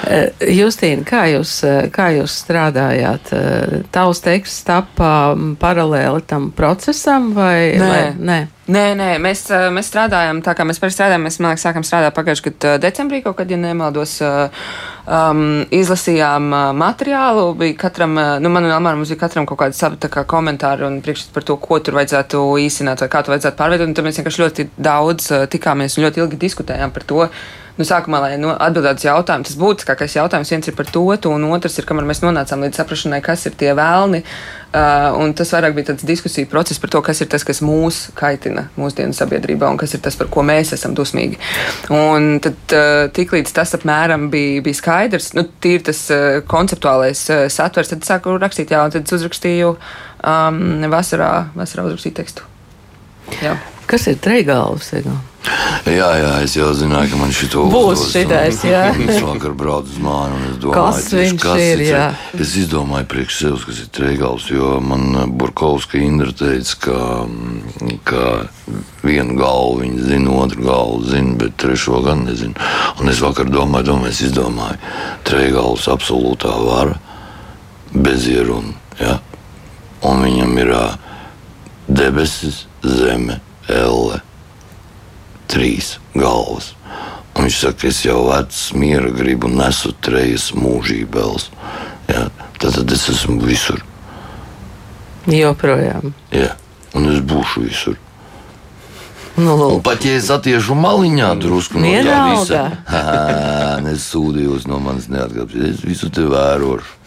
Eh, 0.05 0.45
Justīna, 0.53 1.05
kā 1.09 1.25
jūs, 1.33 1.57
eh, 1.65 1.89
kā 1.93 2.11
jūs 2.19 2.35
strādājāt? 2.45 3.33
Eh, 3.33 3.79
tavs 3.91 4.21
teksts 4.21 4.67
tapā 4.69 5.33
paralēli 5.57 6.21
tam 6.29 6.51
procesam 6.53 7.33
vai 7.33 7.73
nē? 7.81 7.89
Vai, 7.89 8.05
nē? 8.19 8.39
Nē, 8.65 8.95
nē, 8.97 9.09
mēs, 9.21 9.43
mēs 9.77 9.91
strādājam 9.91 10.39
tā, 10.41 10.55
kā 10.57 10.65
mēs 10.65 10.79
parasti 10.81 10.97
strādājam. 10.97 11.27
Mēs, 11.27 11.37
man 11.37 11.53
liekas, 11.53 11.67
sākam 11.67 11.85
strādāt 11.85 12.15
pagājušajā 12.17 12.53
gadā 12.55 12.71
decembrī, 12.81 13.19
kaut 13.21 13.37
kad, 13.37 13.51
ja 13.53 13.59
nemaldos, 13.61 14.15
um, 14.25 15.43
izlasījām 15.69 16.47
materiālu. 16.81 17.51
Bija 17.61 17.77
katram, 17.83 18.17
nu, 18.41 18.53
man 18.55 18.65
un 18.65 18.73
Elmāram 18.73 19.03
mums 19.03 19.13
bija 19.13 19.21
katram 19.27 19.45
kaut 19.51 19.61
kāda 19.61 19.77
sava 19.77 20.01
kā, 20.01 20.25
komentāra 20.25 20.89
un 20.89 21.03
priekšstats 21.05 21.35
par 21.37 21.45
to, 21.45 21.59
ko 21.61 21.77
tur 21.85 21.99
vajadzētu 21.99 22.41
īstenot 22.65 23.05
vai 23.05 23.11
kā 23.13 23.21
to 23.21 23.35
vajadzētu 23.35 23.61
pārveidot. 23.61 23.91
Un 23.91 23.99
tad 23.99 24.09
mēs 24.09 24.23
vienkārši 24.23 24.45
ļoti 24.47 24.67
daudz 24.89 25.29
tikāmies 25.53 25.99
un 25.99 26.07
ļoti 26.07 26.25
ilgi 26.25 26.41
diskutējām 26.47 26.97
par 26.97 27.05
to 27.13 27.29
nu, 27.79 27.87
sākumā, 27.87 28.21
lai 28.23 28.35
nu, 28.39 28.53
atbildētu 28.53 29.03
uz 29.03 29.07
jautājumu, 29.09 29.47
tas 29.49 29.57
būtiskākais 29.59 30.17
jautājums 30.19 30.53
viens 30.55 30.69
ir 30.71 30.77
par 30.79 30.91
to, 30.95 31.05
un 31.31 31.47
otrs 31.51 31.81
ir, 31.81 31.87
kamēr 31.89 32.07
mēs 32.07 32.23
nonācām 32.23 32.63
līdz 32.65 32.79
saprašanai, 32.81 33.21
kas 33.25 33.47
ir 33.49 33.57
tie 33.59 33.73
vēlni. 33.77 34.23
Uh, 34.75 35.15
un 35.23 35.31
tas 35.39 35.53
vairāk 35.55 35.77
bija 35.77 35.93
tāds 35.93 36.07
diskusiju 36.07 36.49
process 36.51 36.81
par 36.83 36.91
to, 36.91 36.99
kas 37.07 37.21
ir 37.23 37.29
tas, 37.31 37.45
kas 37.47 37.61
mūs 37.63 38.09
kaitina 38.19 38.65
mūsdienu 38.75 39.15
sabiedrībā, 39.15 39.69
un 39.71 39.79
kas 39.79 39.95
ir 39.95 40.03
tas, 40.03 40.17
par 40.19 40.27
ko 40.35 40.43
mēs 40.47 40.73
esam 40.75 40.97
dusmīgi. 40.99 41.39
Un 41.95 42.41
tad 42.43 42.75
uh, 42.75 43.05
tiklīdz 43.15 43.55
tas 43.55 43.77
apmēram 43.79 44.27
bija, 44.33 44.65
bija 44.67 44.81
skaidrs, 44.81 45.31
nu, 45.39 45.47
tīri 45.63 45.85
tas 45.91 46.01
uh, 46.15 46.41
konceptuālais 46.51 47.23
uh, 47.31 47.45
satvers, 47.55 47.93
tad 47.95 48.07
sāku 48.07 48.35
rakstīt, 48.43 48.75
jā, 48.75 48.83
un 48.83 48.97
tad 48.97 49.15
uzrakstīju 49.15 49.77
um, 49.77 50.91
vasarā, 50.91 51.31
vasarā 51.55 51.87
uzrakstīju 51.87 52.19
tekstu. 52.19 52.51
Jā. 53.45 53.55
Kas 53.87 54.09
ir 54.11 54.19
treigāls? 54.23 54.93
Jā, 55.85 56.07
jā, 56.17 56.29
es 56.41 56.55
jau 56.57 56.71
zināju, 56.73 57.11
ka 57.13 57.19
man 57.21 57.33
šito 57.37 57.67
būs 57.69 58.07
šitais, 58.15 58.63
jā. 58.65 58.87
Es 59.13 59.21
vakar 59.21 59.53
braucu 59.59 59.93
uz 59.93 59.99
māju 60.01 60.39
un 60.39 60.47
es 60.49 60.57
domāju, 60.63 60.79
kas 60.79 61.11
viņš 61.13 61.35
kas 61.43 61.61
ir, 61.61 61.83
jā. 61.85 62.07
Es 62.41 62.55
izdomāju 62.63 63.09
priekš 63.13 63.37
sevis, 63.43 63.67
kas 63.69 63.83
ir 63.83 63.91
treigals, 63.93 64.49
jo 64.49 64.79
man 64.81 65.35
Burkovska 65.37 66.01
Indra 66.01 66.33
teica, 66.33 66.79
ka, 66.87 66.99
ka 68.09 68.25
vienu 69.05 69.37
galvu 69.37 69.83
viņa 69.83 70.09
zina, 70.09 70.35
otru 70.41 70.65
galvu 70.65 71.05
zina, 71.13 71.37
bet 71.45 71.59
trešo 71.61 72.01
gan 72.07 72.25
nezinu. 72.31 72.57
Un 73.03 73.13
es 73.13 73.21
vakar 73.21 73.53
domāju, 73.53 73.91
domāju, 73.93 74.17
es 74.17 74.25
izdomāju, 74.25 74.81
treigals 75.29 75.91
absolūtā 75.93 76.57
vara, 76.65 76.97
bez 77.93 78.31
ierunu, 78.33 78.73
jā. 79.03 79.19
Un 80.09 80.25
viņam 80.25 80.57
ir 80.65 80.79
debesis, 81.89 82.65
zeme, 82.85 83.43
elle 83.69 84.21
trīs 85.51 85.99
galvas. 86.15 86.73
Un 87.35 87.49
viņš 87.49 87.59
saka, 87.65 87.89
es 87.91 88.05
jau 88.05 88.21
vecs, 88.29 88.69
miera 88.79 89.11
gribu 89.15 89.51
nesu 89.51 89.93
trejas 90.05 90.53
mūžībēls. 90.55 91.49
Ja? 92.09 92.29
Tad, 92.61 92.77
tad 92.79 92.95
es 92.95 93.09
esmu 93.11 93.41
visur. 93.43 93.83
Joprojām. 95.27 96.13
Ja. 96.35 96.55
Un 96.95 97.11
es 97.11 97.21
būšu 97.27 97.65
visur. 97.67 97.99
Nu, 99.35 99.57
un 99.67 99.81
pat 99.83 100.05
ja 100.07 100.15
es 100.15 100.29
attiešu 100.31 100.77
maliņā 100.79 101.33
drusku 101.43 101.81
no 101.83 101.91
tā 102.07 102.19
visa, 102.31 102.61
nesūdījos 103.83 104.69
no 104.71 104.79
manis 104.83 105.09
neatgāpties. 105.11 105.73
Es 105.73 105.83
visu 105.83 106.11
te 106.15 106.23
vērošu. 106.31 107.01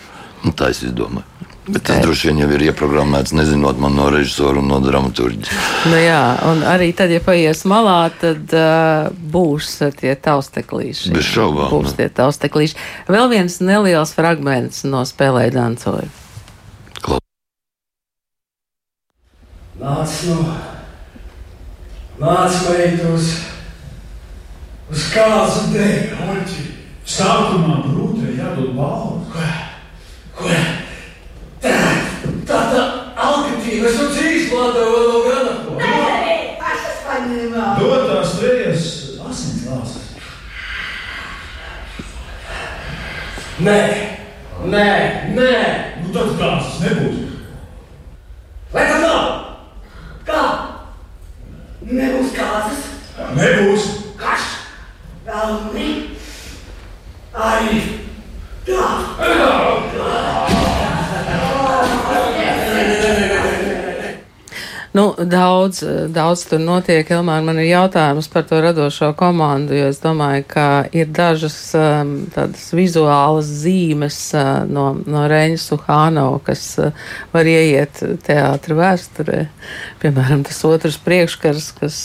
Un 0.43 0.55
tā 0.57 0.73
es 0.73 0.83
domāju. 0.91 1.23
Bet 1.67 1.83
tas 1.83 1.99
droši 1.99 2.29
vien 2.29 2.37
jau 2.39 2.47
ir 2.55 2.61
ieprogrammēts, 2.69 3.33
nezinot 3.35 3.79
man 3.83 3.97
no 3.99 4.05
režisora 4.13 4.61
un 4.61 4.69
no 4.71 4.77
dramaturģa. 4.79 5.55
Nu 5.91 5.97
jā, 5.99 6.21
un 6.47 6.61
arī 6.63 6.93
tad, 6.95 7.11
ja 7.11 7.19
paies 7.23 7.65
malā, 7.67 8.07
tad 8.21 8.53
uh, 8.55 9.09
būs 9.11 9.73
tie 9.99 10.13
tausteklīši. 10.15 11.11
Bez 11.15 11.27
šaubām. 11.27 11.67
Būs 11.73 11.97
tie 11.99 12.07
tausteklīši. 12.07 12.79
Vēl 13.11 13.27
viens 13.33 13.59
neliels 13.59 14.15
fragments 14.15 14.85
no 14.87 15.03
spēlē 15.07 15.49
dancoju. 15.51 16.07
Klau. 17.03 17.19
Nāc 19.83 20.15
no, 20.31 20.39
nāc 22.23 22.63
meitos, 22.71 23.35
uz 24.87 25.05
kāzu 25.11 25.67
dēļ, 25.75 26.15
oķi. 26.31 26.67
Sākumā 27.07 27.81
brūtē 27.85 28.33
jādod 28.39 28.73
balvu. 28.75 29.21
Ko? 29.31 29.51
Ko? 30.39 30.55
Tāda 32.47 32.81
alkatīva, 33.19 33.89
es 33.89 33.97
taču 33.99 34.25
izplātu 34.37 34.83
vēl 34.87 35.07
no 35.11 35.21
gana 35.25 35.53
ko. 35.63 35.77
Nē, 35.79 36.35
pašas 36.59 36.99
paņēmā. 37.07 37.63
Dod 37.79 38.05
tās 38.11 38.35
trejas 38.39 38.85
asins 39.27 39.65
lāsas. 39.67 40.05
Nē, 43.67 43.79
nē, 44.71 44.83
nē. 45.35 45.53
Nu 45.99 46.13
tad 46.15 46.29
kāds 46.39 46.67
tas 46.67 46.77
nebūs. 46.85 47.17
Vai 48.71 48.85
tas 48.87 49.01
nav? 49.01 49.25
Kā? 50.29 50.43
Nebūs 51.89 52.31
kāzas. 52.37 52.85
Nebūs. 53.35 53.89
Kas? 54.21 54.45
Velni. 55.27 55.89
Arī 57.35 57.81
tā. 58.69 58.87
Nu, 64.95 65.11
daudz, 65.67 65.83
daudz 66.13 66.43
tur 66.47 66.59
notiek. 66.59 67.07
Elmār, 67.11 67.43
man 67.43 67.59
ir 67.59 67.67
jautājums 67.71 68.27
par 68.31 68.45
to 68.47 68.59
radošo 68.63 69.11
komandu, 69.17 69.75
jo 69.75 69.89
es 69.91 69.99
domāju, 69.99 70.45
ka 70.47 70.67
ir 70.95 71.07
dažas 71.11 71.57
um, 71.75 72.27
tādas 72.33 72.69
vizuālas 72.75 73.49
zīmes 73.63 74.17
uh, 74.35 74.65
no, 74.69 74.93
no 75.05 75.25
Reņa 75.27 75.59
Suhānova, 75.61 76.39
kas 76.47 76.63
uh, 76.79 76.91
var 77.33 77.47
ieiet 77.47 77.99
teātra 78.23 78.77
vēsturē. 78.77 79.47
Piemēram, 80.01 80.45
tas 80.47 80.63
otrs 80.67 80.99
priekškars, 81.03 81.71
kas 81.81 81.99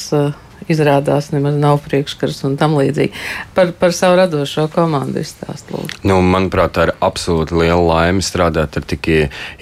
izrādās 0.72 1.30
nemaz 1.32 1.56
nav 1.58 1.80
priekškars 1.86 2.42
un 2.48 2.56
tam 2.60 2.76
līdzīgi. 2.78 3.12
Par, 3.56 3.72
par 3.78 3.94
savu 3.96 4.18
radošo 4.20 4.68
komandu 4.72 5.22
izstāst, 5.22 5.70
lūdzu. 5.72 6.02
Nu, 6.08 6.18
manuprāt, 6.24 6.74
tā 6.76 6.88
ir 6.88 6.94
absolūti 7.02 7.56
liela 7.58 7.80
laime 7.82 8.24
strādāt 8.24 8.78
ar 8.78 8.86
tik 8.88 9.10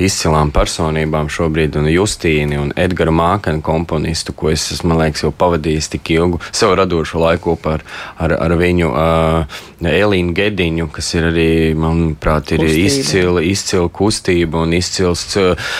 izcilām 0.00 0.52
personībām 0.54 1.30
šobrīd, 1.32 1.78
un 1.80 1.88
Justīni 1.90 2.58
un 2.60 2.72
Edgara 2.78 3.12
Mākana 3.14 3.62
komponistu, 3.64 4.34
ko 4.36 4.52
es 4.52 4.68
esmu, 4.74 4.92
man 4.92 5.04
liekas, 5.04 5.24
jau 5.26 5.32
pavadījis 5.34 5.90
tik 5.94 6.12
ilgu 6.16 6.40
savu 6.50 6.76
radošo 6.78 7.20
laiku 7.22 7.50
kopā 7.50 7.78
ar, 7.78 7.84
ar, 8.20 8.34
ar 8.46 8.54
viņu 8.60 8.90
uh, 8.90 9.60
Elīnu 9.80 10.34
Gediņu, 10.36 10.88
kas 10.92 11.08
ir 11.16 11.28
arī, 11.30 11.50
manuprāt, 11.78 12.52
ir 12.54 12.64
izcila, 12.68 13.42
izcila 13.44 13.88
kustība 13.92 14.64
un 14.64 14.74
izcils. 14.76 15.24
Uh, 15.40 15.70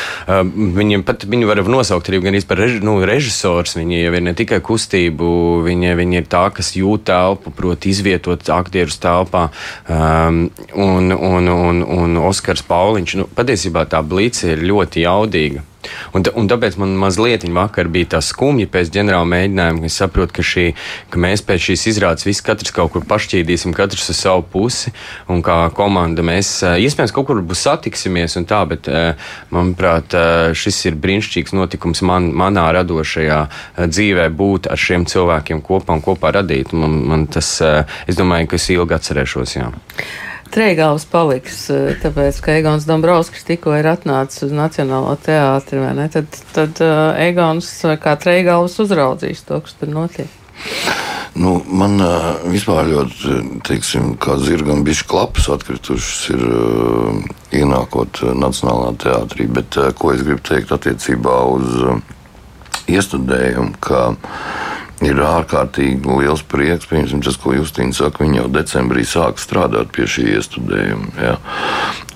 viņiem 0.80 1.04
pat, 1.06 1.26
viņu 1.28 1.50
var 1.50 1.62
nosaukt 1.68 2.10
arī 2.10 2.22
gan 2.24 2.38
par 2.48 2.62
rež, 2.62 2.78
nu, 2.84 2.96
režisors, 3.06 3.76
viņi 3.78 4.02
jau 4.04 4.14
ir 4.16 4.24
ne 4.24 4.34
tikai 4.36 4.60
kustība, 4.64 5.09
kustību. 5.10 5.62
Viņa, 5.64 5.94
viņa 5.96 6.20
ir 6.20 6.26
tā, 6.28 6.50
kas 6.52 6.74
jūt 6.76 7.04
telpu, 7.06 7.50
proti, 7.50 7.90
izvietot 7.90 8.42
aktierus 8.48 8.98
telpā. 8.98 9.50
Um, 9.88 10.50
un, 10.74 11.12
un, 11.12 11.48
un, 11.48 11.82
un 11.82 12.16
Oskars 12.18 12.62
Pauliņš, 12.62 13.16
nu, 13.16 13.28
patiesībā 13.34 13.86
tā 13.88 14.02
blīce 14.02 14.52
ir 14.54 14.62
ļoti 14.62 15.04
jaudīga. 15.04 15.69
Un, 16.16 16.24
un 16.36 16.48
tāpēc 16.50 16.76
man 16.80 16.92
mazliet 17.00 17.46
vakar 17.50 17.88
bija 17.92 18.16
tā 18.16 18.20
skumja 18.24 18.68
pēc 18.70 18.90
ģenerāla 18.94 19.28
mēģinājuma, 19.30 19.82
ka 19.82 19.88
es 19.88 19.98
saprotu, 20.00 20.36
ka, 20.36 20.44
šī, 20.44 20.66
ka 21.12 21.20
mēs 21.22 21.42
pēc 21.46 21.66
šīs 21.70 21.86
izrādes 21.94 22.26
visi 22.28 22.44
katrs 22.46 22.74
kaut 22.74 22.92
kur 22.94 23.06
pašķīdīsim, 23.08 23.74
katrs 23.76 24.10
uz 24.12 24.20
savu 24.20 24.44
pusi, 24.52 24.92
un 25.30 25.42
kā 25.46 25.58
komanda 25.76 26.24
mēs 26.26 26.52
iespējams 26.68 27.14
kaut 27.16 27.30
kur 27.30 27.42
būs 27.46 27.64
satiksimies 27.66 28.36
un 28.40 28.48
tā, 28.50 28.62
bet 28.70 28.90
manuprāt, 29.54 30.16
šis 30.58 30.82
ir 30.90 30.98
brīnišķīgs 31.00 31.56
notikums 31.56 32.04
man, 32.06 32.30
manā 32.36 32.68
radošajā 32.76 33.42
dzīvē 33.86 34.30
būt 34.36 34.70
ar 34.70 34.80
šiem 34.80 35.06
cilvēkiem 35.10 35.62
kopā 35.64 35.96
un 35.96 36.04
kopā 36.04 36.34
radīt. 36.40 36.74
Man, 36.76 37.00
man 37.10 37.28
tas, 37.30 37.56
es 38.06 38.18
domāju, 38.18 38.52
ka 38.52 38.60
es 38.60 38.68
ilgi 38.74 38.98
atcerēšos. 39.00 39.56
Jā. 39.58 39.70
Treigāls 40.50 41.04
paliks, 41.06 41.68
eh, 41.70 41.94
tāpēc, 42.02 42.40
ka 42.42 42.56
Egons 42.58 42.86
Dombrovskis 42.88 43.46
tikko 43.46 43.76
ir 43.78 43.86
atnācis 43.86 44.48
uz 44.48 44.54
Nacionālo 44.54 45.12
teātri, 45.22 45.78
vai 45.78 45.92
ne? 45.94 46.08
Tad, 46.10 46.26
tad 46.56 46.80
uh, 46.82 47.14
Egons 47.22 47.68
kā 48.02 48.16
Treigāls 48.18 48.74
uzraudzīs 48.82 49.44
to, 49.46 49.60
kas 49.62 49.78
tur 49.78 49.92
notiek. 49.94 50.38
Nu, 51.38 51.60
man 51.70 52.02
uh, 52.02 52.32
vispār 52.50 52.90
ļoti, 52.90 53.36
teiksim, 53.68 54.16
kā 54.20 54.34
zirgam 54.42 54.82
bišķi 54.86 55.06
klapas 55.12 55.46
atkritušas 55.54 56.32
ir 56.34 56.42
uh, 56.48 57.20
ienākot 57.54 58.24
Nacionālā 58.34 58.96
teātrī, 58.98 59.46
bet 59.46 59.78
ko 60.02 60.10
es 60.16 60.26
gribu 60.26 60.42
teikt 60.50 60.74
attiecībā 60.74 61.36
uz 61.54 61.78
iestudējumu, 62.90 63.78
ka 63.78 64.08
ir 65.06 65.22
ārkārtīgi 65.24 66.16
liels 66.20 66.42
prieks, 66.46 66.88
piemēram, 66.90 67.22
tas, 67.24 67.38
ko 67.40 67.54
Justīna 67.56 67.96
saka, 67.96 68.24
viņa 68.24 68.42
jau 68.42 68.48
decembrī 68.52 69.04
sāk 69.08 69.40
strādāt 69.40 69.92
pie 69.96 70.08
šī 70.10 70.26
iestudējuma. 70.36 71.12
Ja. 71.20 71.36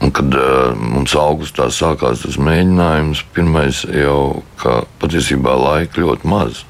Un, 0.05 0.13
kad 0.15 0.37
uh, 0.37 0.75
mums 0.77 1.17
augustā 1.19 1.71
sākās 1.73 2.27
tas 2.27 2.41
mēģinājums, 2.41 3.25
pirmais 3.37 3.85
jau, 3.89 4.43
ka 4.61 4.83
patiesībā 5.01 5.57
laika 5.65 6.05
ļoti 6.05 6.35
maz. 6.35 6.65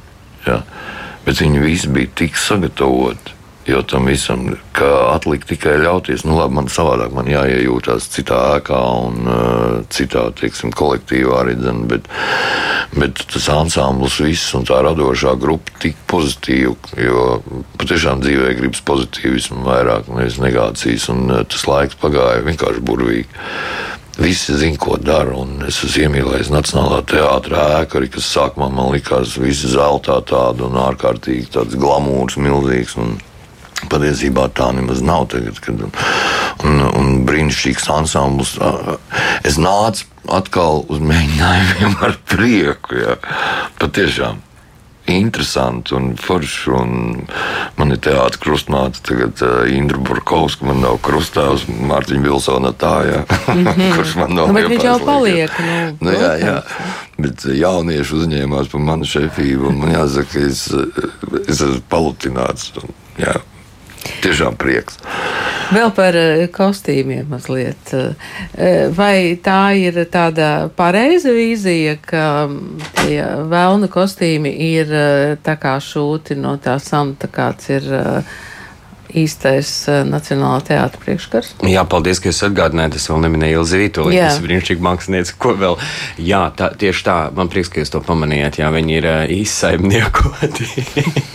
Ja 0.46 0.62
bet 1.24 1.40
viņi 1.40 1.62
visi 1.62 1.90
bija 1.92 2.12
tik 2.20 2.36
sagatavoti. 2.38 3.33
Jo 3.64 3.80
tam 3.82 4.04
visam, 4.06 4.50
ka 4.76 4.88
atlika 5.14 5.48
tikai 5.54 5.78
ļauties, 5.80 6.26
nu 6.28 6.36
labi, 6.36 6.58
man 6.58 6.66
savādāk 6.68 7.14
man 7.16 7.30
jāiejūtās 7.32 8.10
citā 8.12 8.36
ēkā 8.58 8.80
un 9.06 9.24
uh, 9.24 9.78
citā, 9.88 10.26
teiksim, 10.36 10.74
kolektīvā 10.76 11.38
arī, 11.40 11.54
dzen, 11.56 11.86
bet, 11.88 12.10
bet 12.92 13.24
tas 13.32 13.48
ansamblis 13.54 14.18
viss 14.20 14.52
un 14.58 14.68
tā 14.68 14.82
radošā 14.84 15.32
grupa 15.40 15.72
tik 15.80 15.96
pozitīva, 16.12 16.76
jo 17.00 17.40
patiešām 17.80 18.20
dzīvē 18.26 18.52
gribas 18.60 18.84
pozitīvismu 18.84 19.64
vairāk, 19.64 20.12
nevis 20.12 20.36
negācijas, 20.44 21.08
un 21.16 21.24
uh, 21.30 21.42
tas 21.48 21.64
laiks 21.70 21.96
pagāja 22.04 22.44
vienkārši 22.44 22.84
burvīgi. 22.84 23.44
Visi 24.20 24.54
zina, 24.54 24.76
ko 24.78 24.94
dara. 25.00 25.40
Es 25.66 25.80
esmu 25.82 26.04
iemīlējis 26.04 26.52
Nacionālā 26.52 27.00
teātrā 27.10 27.64
ēku, 27.80 27.98
arī 27.98 28.12
kas 28.14 28.28
sākumā 28.30 28.68
man 28.70 28.92
likās 28.94 29.34
visi 29.40 29.72
zeltā 29.72 30.20
tāda 30.28 30.68
un 30.68 30.76
ārkārtīgi 30.84 31.48
tāds 31.56 31.74
glamūrs, 31.80 32.36
milzīgs. 32.38 32.94
Un 33.02 33.16
patiesībā 33.90 34.48
tā 34.56 34.70
nemaz 34.76 35.02
nav 35.04 35.28
tagad. 35.34 35.60
Kad, 35.64 35.84
un, 36.64 36.80
un 36.88 37.12
brīnišķīgs 37.28 37.90
ansamblis. 37.94 38.56
Es 39.44 39.60
nācu 39.60 40.08
atkal 40.32 40.84
uz 40.88 41.04
mēģinājumiem 41.04 42.00
ar 42.08 42.18
prieku. 42.30 42.98
Jā. 43.02 43.20
Patiešām 43.82 44.42
interesanti 45.06 45.94
un 45.94 46.14
forši. 46.16 46.70
Un 46.74 46.92
man 47.76 47.92
ir 47.92 48.00
teātris 48.02 48.40
krustmāte, 48.40 49.02
tagad 49.04 49.42
uh, 49.44 49.62
Indra 49.68 50.00
Burkovska, 50.00 50.66
man 50.68 50.80
nav 50.84 50.98
krustāvs, 51.04 51.66
Mārtiņa 51.68 52.24
Vilsona 52.24 52.72
tā, 52.72 52.94
jā, 53.08 53.20
mm 53.24 53.66
-hmm. 53.66 53.92
kurš 53.96 54.14
man 54.16 54.34
nav. 54.34 54.48
Nu, 54.48 54.54
bet 54.54 54.68
viņš 54.72 54.84
jau 54.84 54.98
paliek. 55.04 55.50
Nu, 56.00 56.10
nu, 56.10 56.12
jā, 56.12 56.32
jā. 56.40 56.62
Bet 57.18 57.44
jaunieši 57.44 58.14
uzņēmās 58.14 58.70
par 58.72 58.80
manu 58.80 59.04
šefību, 59.04 59.68
un 59.68 59.78
man 59.78 59.92
jāsaka, 59.92 60.46
es, 60.46 60.68
es 61.48 61.60
esmu 61.60 61.82
palutināts. 61.88 62.72
Un, 62.82 62.94
jā. 63.18 63.36
Tiešām 64.24 64.56
prieks. 64.60 64.98
Vēl 65.72 65.90
par 65.96 66.16
eh, 66.18 66.44
kostīmiem 66.52 67.28
mazliet. 67.32 67.92
Eh, 67.94 68.88
vai 68.94 69.36
tā 69.42 69.74
ir 69.80 69.98
tāda 70.12 70.68
pareiza 70.76 71.32
vīzija, 71.34 71.96
ka 72.04 72.24
mm, 72.48 72.88
tie 73.00 73.20
vēlna 73.50 73.88
kostīmi 73.92 74.52
ir 74.68 74.92
eh, 74.92 75.36
tā 75.44 75.56
kā 75.60 75.76
šūti 75.80 76.36
no 76.40 76.56
tā 76.62 76.76
samta, 76.82 77.30
kāds 77.32 77.70
ir 77.72 77.88
īstais 79.18 79.70
uh, 79.90 80.00
Nacionālā 80.08 80.60
teātra 80.66 81.00
priekškars. 81.02 81.54
Jā, 81.70 81.84
paldies, 81.90 82.20
ka 82.22 82.30
jūs 82.30 82.42
atgādinājāt. 82.48 82.98
Es 82.98 83.08
vēl 83.10 83.22
neminēju 83.26 83.60
Ilzi 83.60 83.80
Vītoli, 83.82 84.18
kas 84.18 84.40
ir 84.40 84.46
brīnišķīgi 84.48 84.84
mākslinieci. 84.88 85.36
Ko 85.40 85.54
vēl? 85.60 85.78
Jā, 86.22 86.42
tā, 86.58 86.70
tieši 86.80 87.06
tā. 87.06 87.16
Man 87.36 87.52
prieks, 87.52 87.70
ka 87.72 87.82
jūs 87.82 87.94
to 87.94 88.02
pamanījāt. 88.04 88.60
Jā, 88.62 88.72
viņi 88.74 88.98
ir 88.98 89.08
uh, 89.10 89.20
izsaimniekoti 89.36 90.68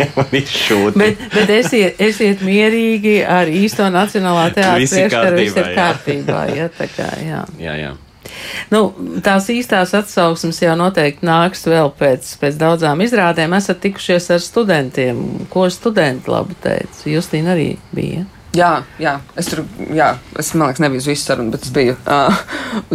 un 0.09 0.35
izšūti. 0.41 0.99
Bet, 0.99 1.25
bet 1.35 1.55
esiet, 1.59 2.03
esiet 2.09 2.43
mierīgi 2.45 3.19
ar 3.23 3.51
īsto 3.51 3.87
Nacionālā 3.93 4.49
teātra 4.55 4.77
priekškaru. 4.83 5.41
Viss 5.41 5.57
ir 5.63 5.73
kārtībā. 5.77 6.45
Jā, 6.57 6.69
tā 6.75 6.91
kā, 6.91 7.09
jā. 7.23 7.43
jā, 7.61 7.79
jā. 7.85 7.95
Nu, 8.73 8.81
tās 9.25 9.49
īstās 9.53 9.93
atsauksmes 9.97 10.61
jau 10.63 10.75
noteikti 10.79 11.27
nāks 11.27 11.65
vēl 11.69 11.91
pēc, 11.99 12.33
pēc 12.41 12.59
daudzām 12.59 13.03
izrādēm. 13.05 13.55
Esat 13.57 13.81
tikušies 13.85 14.29
ar 14.35 14.43
studentiem. 14.43 15.23
Ko 15.53 15.67
studenti 15.73 16.31
labi 16.31 16.57
teica? 16.63 17.07
Justīna 17.09 17.55
arī 17.55 17.71
bija. 17.95 18.25
Jā, 18.57 18.79
jā, 18.97 19.11
es 19.37 19.45
tur, 19.51 19.59
jā, 19.93 20.07
es 20.41 20.47
domāju, 20.55 20.81
nebiju 20.81 21.03
uz 21.03 21.07
visu 21.11 21.21
sarunu, 21.21 21.51
bet 21.53 21.67
es 21.67 21.73
biju 21.73 21.93
uh, 22.09 22.39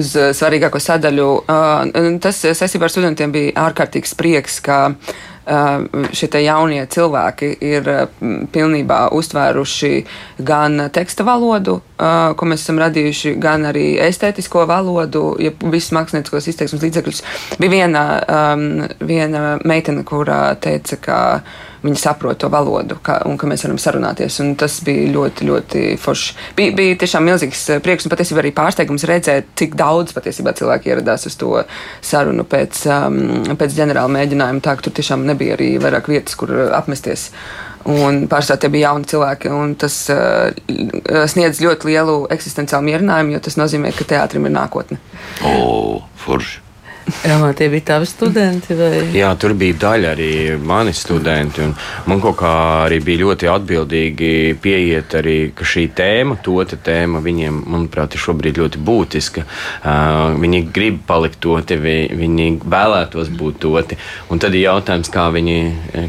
uz 0.00 0.08
svarīgāko 0.34 0.80
sadaļu. 0.82 1.28
Uh, 1.46 2.08
tas 2.22 2.40
saistībā 2.42 2.88
ar 2.88 2.90
studentiem 2.90 3.30
bija 3.34 3.52
ārkārtīgs 3.62 4.16
prieks, 4.18 4.58
ka 4.66 4.80
uh, 4.90 5.14
šie 5.44 6.40
jaunie 6.44 6.86
cilvēki 6.90 7.50
ir 7.60 7.88
pilnībā 8.52 9.00
uztvēruši 9.12 9.92
gan 10.46 10.86
teksta 10.94 11.26
valodu, 11.26 11.78
ko 11.96 12.48
mēs 12.48 12.64
esam 12.64 12.80
radījuši, 12.82 13.34
gan 13.42 13.68
arī 13.68 13.94
estētisko 14.02 14.64
valodu, 14.70 15.34
ja 15.42 15.52
visus 15.60 15.92
mākslinieciskos 15.96 16.48
izteiksmes 16.52 16.82
līdzekļus. 16.86 17.22
Bija 17.60 17.74
viena, 17.76 18.04
viena 19.04 19.44
meitene, 19.64 20.04
kurā 20.08 20.56
teica, 20.60 21.00
ka 21.00 21.20
viņi 21.84 22.00
saprot 22.00 22.38
to 22.40 22.48
valodu 22.52 22.96
kā, 23.04 23.18
un 23.28 23.36
ka 23.40 23.48
mēs 23.50 23.64
varam 23.66 23.80
sarunāties. 23.80 24.38
Un 24.44 24.54
tas 24.60 24.78
bija 24.86 25.10
ļoti, 25.14 25.48
ļoti 25.48 25.82
forši. 26.00 26.38
Bija, 26.56 26.74
bija 26.76 26.96
tiešām 27.02 27.26
milzīgs 27.28 27.66
eh, 27.74 27.82
prieks 27.84 28.06
un 28.06 28.14
patiesībā 28.14 28.42
arī 28.42 28.54
pārsteigums 28.56 29.06
redzēt, 29.10 29.52
cik 29.60 29.76
daudz 29.78 30.16
patiesībā 30.16 30.54
cilvēki 30.56 30.94
ieradās 30.94 31.28
uz 31.28 31.36
to 31.40 31.52
sarunu 32.04 32.46
pēc, 32.48 32.80
um, 32.88 33.20
pēc 33.60 33.76
ģenerāla 33.76 34.12
mēģinājuma. 34.16 34.64
Tā 34.64 34.78
ka 34.78 34.86
tur 34.86 34.96
tiešām 34.96 35.28
nebija 35.28 35.58
arī 35.58 35.74
vairāk 35.82 36.10
vietas, 36.12 36.38
kur 36.40 36.52
apmesties. 36.72 37.30
Un 37.84 38.22
pārsvarā 38.32 38.62
tie 38.62 38.70
bija 38.72 38.88
jauni 38.88 39.08
cilvēki, 39.10 39.50
un 39.52 39.74
tas 39.76 39.98
uh, 40.12 40.48
sniedz 41.28 41.60
ļoti 41.60 41.92
lielu 41.92 42.18
eksistenciālu 42.32 42.88
mierinājumu, 42.88 43.36
jo 43.36 43.44
tas 43.44 43.60
nozīmē, 43.60 43.92
ka 43.92 44.08
teātrim 44.08 44.48
ir 44.48 44.56
nākotne. 44.56 45.02
O, 45.44 46.00
forši! 46.24 46.63
Jā, 47.28 47.36
tie 47.56 47.68
bija 47.72 47.84
tavi 47.92 48.06
studenti. 48.08 48.74
Vai? 48.78 49.02
Jā, 49.16 49.30
tur 49.40 49.54
bija 49.58 49.76
daļa 49.82 50.12
arī 50.14 50.30
mani 50.60 50.94
studenti. 50.96 51.66
Man 52.08 52.22
kaut 52.22 52.38
kā 52.40 52.52
arī 52.86 53.00
bija 53.04 53.24
ļoti 53.24 53.50
atbildīgi 53.52 54.30
pieiet 54.64 55.16
arī, 55.20 55.36
šī 55.54 55.86
tēma, 55.96 56.38
to 56.44 56.56
tēma 56.64 57.20
viņiem, 57.24 57.60
manuprāt, 57.74 58.16
ir 58.16 58.24
šobrīd 58.24 58.60
ļoti 58.62 58.80
būtiska. 58.84 59.44
Uh, 59.44 60.38
viņi 60.40 60.62
grib 60.74 61.02
palikt 61.08 61.40
toti, 61.44 61.76
vi, 61.80 61.96
viņi 62.14 62.48
vēlētos 62.64 63.32
būt 63.36 63.60
toti. 63.66 64.00
Un 64.32 64.40
tad 64.40 64.56
ir 64.56 64.68
jautājums, 64.70 65.12
kā 65.12 65.28
viņi, 65.34 65.58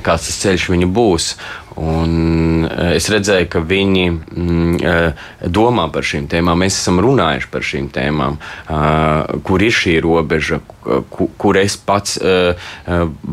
kāds 0.06 0.30
tas 0.30 0.42
ceļš 0.46 0.70
viņu 0.72 0.92
būs. 0.96 1.34
Un 1.76 2.64
eh, 2.70 2.96
es 2.96 3.10
redzēju, 3.12 3.50
ka 3.52 3.60
viņi 3.68 4.06
mm, 4.08 4.76
eh, 4.80 5.26
domā 5.52 5.90
par 5.92 6.08
šīm 6.08 6.30
tēmām. 6.32 6.62
Mēs 6.64 6.78
esam 6.80 7.02
runājuši 7.04 7.50
par 7.52 7.66
šīm 7.68 7.90
tēmām, 7.96 8.38
eh, 8.40 9.34
kur 9.44 9.64
ir 9.64 9.76
šī 9.76 9.98
robeža, 10.06 10.62
kur 11.42 11.58
es 11.58 11.74
pats 11.82 12.20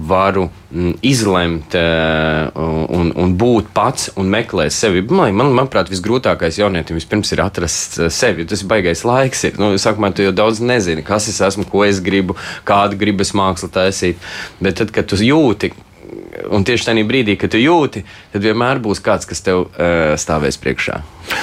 varu 0.09 0.46
mm, 0.48 0.94
izlemt 1.05 1.74
un, 1.76 3.11
un 3.12 3.35
būt 3.37 3.68
pats 3.76 4.09
un 4.16 4.31
meklēt 4.33 4.72
sevi. 4.72 5.02
Man, 5.05 5.37
man, 5.37 5.52
manuprāt, 5.59 5.92
visgrūtākais 5.92 6.57
jaunietim 6.62 6.96
vispirms 6.96 7.35
ir 7.37 7.44
atrast 7.44 8.00
sevi. 8.09 8.48
Tas 8.48 8.64
baigais 8.64 9.05
laiks. 9.05 9.44
Ir. 9.50 9.61
Nu, 9.61 9.74
sākumā 9.76 10.14
tu 10.16 10.24
jau 10.24 10.33
daudz 10.33 10.64
nezini, 10.64 11.05
kas 11.05 11.28
es 11.28 11.42
esmu, 11.44 11.68
ko 11.68 11.85
es 11.85 12.00
gribu, 12.00 12.40
kādu 12.64 12.96
gribas 12.98 13.37
mākslu 13.37 13.68
taisīt. 13.72 14.33
Bet 14.64 14.81
tad, 14.81 14.96
kad 14.96 15.12
tu 15.12 15.20
jūti, 15.20 15.74
un 16.53 16.66
tieši 16.66 16.88
tajā 16.88 17.05
brīdī, 17.09 17.37
kad 17.40 17.53
tu 17.53 17.61
jūti, 17.61 18.05
tad 18.33 18.44
vienmēr 18.44 18.83
būs 18.85 19.03
kāds, 19.05 19.29
kas 19.29 19.44
tev 19.44 19.66
uh, 19.66 20.14
stāvēs 20.20 20.61
priekšā. 20.62 21.01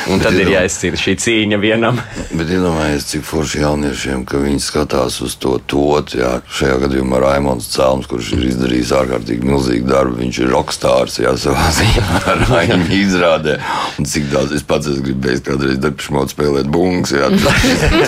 Un 0.09 0.19
bet 0.19 0.27
tad 0.27 0.37
ir 0.39 0.51
jāizcīna 0.53 0.99
šī 0.99 1.15
cīņa 1.23 1.59
vienam. 1.61 1.99
bet 2.31 2.51
iedomājieties, 2.53 3.07
cik 3.09 3.25
forši 3.27 3.63
jauniešiem, 3.63 4.25
ka 4.29 4.41
viņi 4.43 4.61
skatās 4.63 5.19
uz 5.25 5.35
to 5.41 5.57
tot, 5.69 6.13
jā, 6.17 6.37
šajā 6.59 6.77
gadījumā 6.85 7.21
Raimons 7.23 7.69
Cēlums, 7.73 8.07
kurš 8.09 8.31
ir 8.37 8.45
izdarījis 8.51 8.93
ārkārtīgi 8.99 9.49
milzīgu 9.49 9.89
darbu, 9.89 10.19
viņš 10.21 10.41
ir 10.43 10.51
rokstārs, 10.53 11.19
jā, 11.23 11.33
savā 11.41 11.67
ziņā 11.79 12.23
ar 12.33 12.45
Raimonu 12.51 12.89
izrādē. 12.99 13.57
Un 13.99 14.09
cik 14.09 14.29
daudz 14.33 14.55
es 14.55 14.65
pats 14.67 14.91
esmu 14.93 15.09
gribējis 15.09 15.45
kādreiz 15.49 15.81
darbšmot 15.83 16.35
spēlēt 16.35 16.71
bungas, 16.71 17.15
jā, 17.17 17.31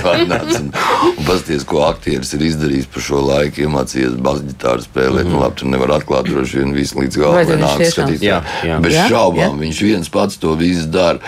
tā 0.06 0.16
nāc. 0.32 0.54
Un, 0.62 0.72
un 1.12 1.28
pasties, 1.28 1.68
ko 1.68 1.84
aktieris 1.90 2.36
ir 2.38 2.48
izdarījis 2.52 2.90
par 2.94 3.08
šo 3.10 3.26
laiku, 3.26 3.66
iemācījies 3.66 4.18
basģitāru 4.22 4.88
spēlēt. 4.88 5.28
Mm 5.28 5.32
nu, 5.32 5.40
labi, 5.42 5.58
tur 5.60 5.72
nevar 5.72 5.96
atklāt 5.98 6.28
droši 6.30 6.62
vien 6.62 6.74
visu 6.76 7.00
līdz 7.00 7.20
galam, 7.22 7.52
nāk 7.62 7.84
skatīt. 7.90 8.24
Jā, 8.26 8.40
jā. 8.66 8.78
Bez 8.84 8.96
jā, 8.96 9.06
šaubām, 9.12 9.56
jā. 9.56 9.62
viņš 9.64 9.82
viens 9.88 10.12
pats 10.14 10.40
to 10.42 10.54
visu 10.60 10.88
dara 10.92 11.20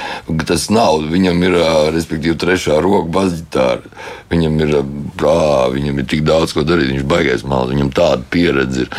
tas 0.47 0.67
nav. 0.73 1.03
Viņam 1.11 1.45
ir, 1.47 1.57
respektīvi, 1.95 2.37
trešā 2.39 2.79
roka 2.83 3.09
basģitāra. 3.13 3.93
Viņam 4.33 4.59
ir, 4.65 4.75
ā, 4.81 5.37
viņam 5.73 6.01
ir 6.01 6.09
tik 6.09 6.25
daudz 6.27 6.55
ko 6.55 6.65
darīt. 6.67 6.91
Viņš 6.93 7.07
baigais 7.09 7.45
mals, 7.47 7.71
viņam 7.73 7.93
tāda 7.95 8.25
pieredze 8.33 8.87
ir. 8.87 8.93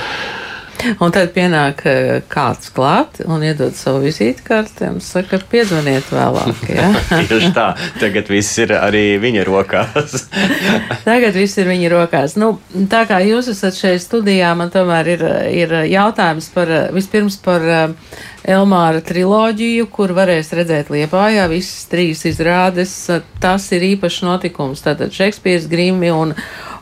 Un 1.00 1.12
tad 1.14 1.30
pienāk 1.34 1.84
eh, 1.88 2.22
kāds 2.30 2.70
klāt 2.74 3.20
un 3.24 3.44
iedod 3.46 3.74
savu 3.76 4.02
vizītkarti 4.04 4.88
un 4.90 5.00
saka, 5.04 5.40
piezvaniet 5.50 6.10
vēlāk. 6.12 6.64
Ja? 6.74 6.88
Tieši 7.28 7.50
tā, 7.54 7.66
tagad 8.00 8.28
viss 8.32 8.58
ir 8.58 8.72
arī 8.74 9.16
viņa 9.22 9.44
rokās. 9.46 10.24
Tagad 11.06 11.36
viss 11.38 11.58
ir 11.60 11.68
viņa 11.70 11.90
rokās. 11.92 12.34
Nu, 12.40 12.56
tā 12.90 13.04
kā 13.08 13.20
jūs 13.22 13.48
esat 13.52 13.76
šeit 13.78 14.02
studijā, 14.02 14.50
man 14.58 14.72
tomēr 14.74 15.12
ir, 15.14 15.24
ir 15.54 15.74
jautājums 15.92 16.48
par 16.54 16.72
vispirms 16.96 17.36
par 17.44 17.68
uh, 17.68 18.16
Elmāra 18.44 19.04
triloģiju, 19.04 19.86
kur 19.92 20.12
varēs 20.16 20.50
redzēt 20.56 20.90
Liepājā 20.92 21.46
visas 21.52 21.86
trīs 21.92 22.24
izrādes. 22.28 22.96
Tas 23.40 23.70
ir 23.76 23.86
īpašs 23.94 24.24
notikums. 24.26 24.82
Tātad 24.84 25.14
Šekspīrs, 25.14 25.70
Grimi 25.70 26.10
un, 26.12 26.34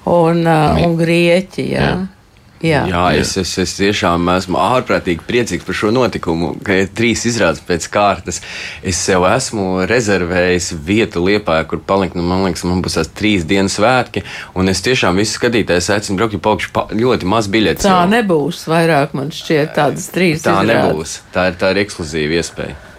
un, 0.08 0.42
uh, 0.46 0.82
un 0.86 0.98
Grieķi. 0.98 1.68
Jā. 1.76 1.92
Jā. 2.62 2.84
Jā, 2.86 3.02
es, 3.18 3.34
es, 3.40 3.52
es 3.58 3.74
tiešām 3.74 4.28
esmu 4.36 4.60
ārprātīgi 4.62 5.24
priecīgs 5.26 5.66
par 5.66 5.76
šo 5.76 5.90
notikumu, 5.94 6.52
ka 6.62 6.76
ir 6.84 6.92
trīs 6.94 7.24
izrādes 7.26 7.62
pēc 7.66 7.88
kārtas. 7.90 8.38
Es 8.86 9.00
sev 9.02 9.26
esmu 9.26 9.82
rezervējis 9.90 10.70
vietu 10.86 11.24
Liepā, 11.26 11.58
kur 11.66 11.82
palikt. 11.82 12.14
Nu, 12.18 12.22
man 12.26 12.44
liekas, 12.46 12.62
man 12.68 12.84
būs 12.84 13.00
tās 13.00 13.10
trīs 13.18 13.48
dienas 13.48 13.80
svētki, 13.80 14.22
un 14.58 14.70
es 14.70 14.84
tiešām 14.86 15.18
visu 15.18 15.40
skatītājus 15.40 15.90
aicinu 15.96 16.20
braukt, 16.20 16.38
jo 16.38 16.44
paukšu 16.44 16.72
pa, 16.76 16.86
ļoti 16.94 17.28
maz 17.34 17.50
biļetes. 17.50 17.88
Tā 17.88 17.98
jau. 17.98 18.06
nebūs 18.14 18.62
vairāk, 18.70 19.18
man 19.18 19.34
šķiet, 19.34 19.74
tādas 19.78 20.06
trīs. 20.14 20.46
Tā 20.46 20.60
izrādes. 20.62 20.86
nebūs. 20.86 21.18
Tā 21.34 21.50
ir, 21.50 21.58
tā 21.58 21.74
ir 21.74 21.82
ekskluzīva 21.82 22.38
iespēja. 22.38 22.91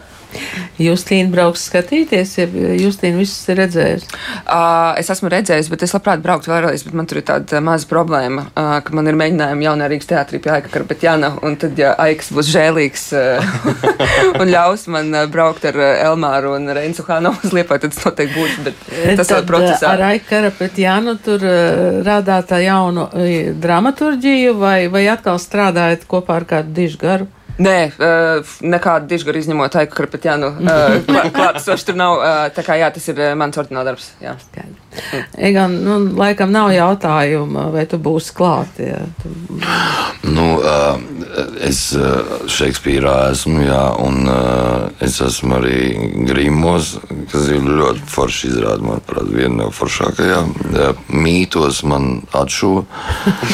Justīna 0.81 1.29
brauks 1.33 1.67
skatīties, 1.69 2.31
ja 2.39 2.47
Justīna 2.79 3.19
visus 3.19 3.49
ir 3.51 3.59
redzējusi? 3.61 4.07
Uh, 4.41 4.93
es 4.99 5.09
esmu 5.13 5.29
redzējis, 5.33 5.69
bet 5.69 5.85
es 5.85 5.93
labprāt 5.93 6.23
brauktu 6.23 6.51
vēlreiz, 6.51 6.85
bet 6.87 6.95
man 6.97 7.09
tur 7.09 7.19
ir 7.21 7.25
tāda 7.27 7.61
maza 7.63 7.87
problēma, 7.89 8.47
uh, 8.49 8.77
ka 8.85 8.95
man 8.97 9.09
ir 9.09 9.17
mēģinājumi 9.19 9.67
jaunā 9.67 9.89
Rīgas 9.91 10.09
teātrī 10.09 10.41
pie 10.43 10.53
Aika 10.55 10.71
Karpetjana, 10.73 11.33
un 11.45 11.57
tad, 11.61 11.77
ja 11.79 11.93
Aiks 12.01 12.31
būs 12.33 12.49
žēlīgs 12.53 13.05
uh, 13.19 13.59
un 14.41 14.49
ļaus 14.49 14.87
man 14.93 15.13
braukt 15.33 15.67
ar 15.69 15.77
Elmāru 15.83 16.55
un 16.57 16.71
Reinsu 16.73 17.05
Hānu 17.07 17.35
uz 17.43 17.53
Liepā, 17.55 17.77
tad 17.83 17.93
tas 17.93 18.07
noteikti 18.07 18.39
būs, 18.39 18.57
bet 18.65 18.81
tas 19.19 19.33
vēl 19.35 19.47
procesā. 19.49 19.93
Ar 19.93 20.07
Aika 20.09 20.29
Karpetjanu 20.33 21.17
tur 21.23 21.45
uh, 21.45 22.01
rādāt 22.05 22.49
tā 22.49 22.63
jaunu 22.65 23.07
dramaturģiju 23.63 24.57
vai, 24.57 24.77
vai 24.91 25.05
atkal 25.13 25.37
strādājat 25.41 26.07
kopā 26.09 26.41
ar 26.41 26.49
kādu 26.49 26.73
dižgaru? 26.81 27.29
Nē, 27.61 27.77
uh, 28.01 28.53
nekāda 28.65 29.05
dižgara 29.05 29.37
izņemot 29.37 29.75
Aiku 29.77 29.93
Karpetjanu 29.99 30.47
uh, 30.57 30.95
klātesoši 31.35 31.85
tur 31.91 31.99
nav. 31.99 32.17
Uh, 32.17 32.45
tā 32.55 32.63
kā 32.65 32.79
jā, 32.81 32.89
tas 32.95 33.05
ir 33.13 33.21
mans 33.37 33.59
ordināls 33.61 33.85
darbs. 33.85 34.07
Jā. 34.23 34.33
Egan, 35.37 35.75
nu, 35.85 35.99
laikam 36.17 36.49
nav 36.53 36.71
jautājuma, 36.73 37.67
vai 37.73 37.85
tu 37.89 37.99
būsi 38.01 38.33
klāt. 38.37 38.81
Ja. 38.81 39.03
Tu... 39.21 39.29
Nu, 40.33 40.47
es 41.65 41.81
Šekspīrā 42.53 43.15
esmu, 43.33 43.63
jā, 43.67 43.81
un 44.01 44.29
es 45.03 45.19
esmu 45.21 45.57
arī 45.59 45.77
Grimos, 46.29 46.95
kas 47.31 47.49
ir 47.53 47.65
ļoti 47.65 48.05
forši 48.13 48.51
izrāda, 48.51 48.85
manuprāt, 48.85 49.29
viena 49.33 49.63
no 49.63 49.69
foršākajām. 49.73 50.53
Mītos 51.13 51.83
man 51.89 52.23
atšuva. 52.37 52.85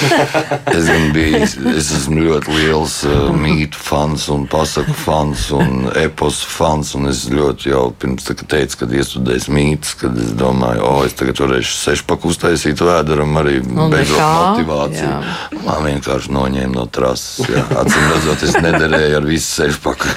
es 0.78 0.88
gan 0.92 1.10
biju, 1.16 1.44
es 1.76 1.92
esmu 2.02 2.28
ļoti 2.28 2.58
liels 2.60 3.00
mītu 3.40 3.80
fans 3.90 4.28
un 4.30 4.46
pasaku 4.50 4.94
fans 5.04 5.48
un 5.58 5.88
epos 5.98 6.40
fans, 6.46 6.92
un 6.98 7.10
es 7.10 7.24
ļoti 7.34 7.72
jau 7.72 7.84
pirms 8.00 8.28
tam 8.30 8.46
teicu, 8.54 8.78
kad 8.84 8.94
iestudēju 9.00 9.54
mītus, 9.56 9.96
kad 10.00 10.18
es 10.22 10.32
domāju, 10.38 10.84
o, 10.86 10.94
es 11.08 11.16
tagad 11.18 11.42
varēšu 11.42 11.74
sešpaku 11.80 12.30
uztaisīt 12.30 12.84
vēderam 12.86 13.34
arī 13.42 13.58
Un 13.66 13.90
beidzot 13.92 14.16
nekā, 14.16 14.30
motivāciju. 14.46 15.10
jā. 15.10 15.62
Man 15.66 15.84
vienkārši 15.90 16.34
noņēma 16.38 16.74
no 16.76 16.86
trases. 16.94 17.50
jā. 17.50 17.66
Acīm 17.82 18.08
redzot, 18.14 18.46
es 18.50 18.56
nederēju 18.62 19.20
ar 19.20 19.28
visu 19.30 19.50
sešpaku. 19.64 20.14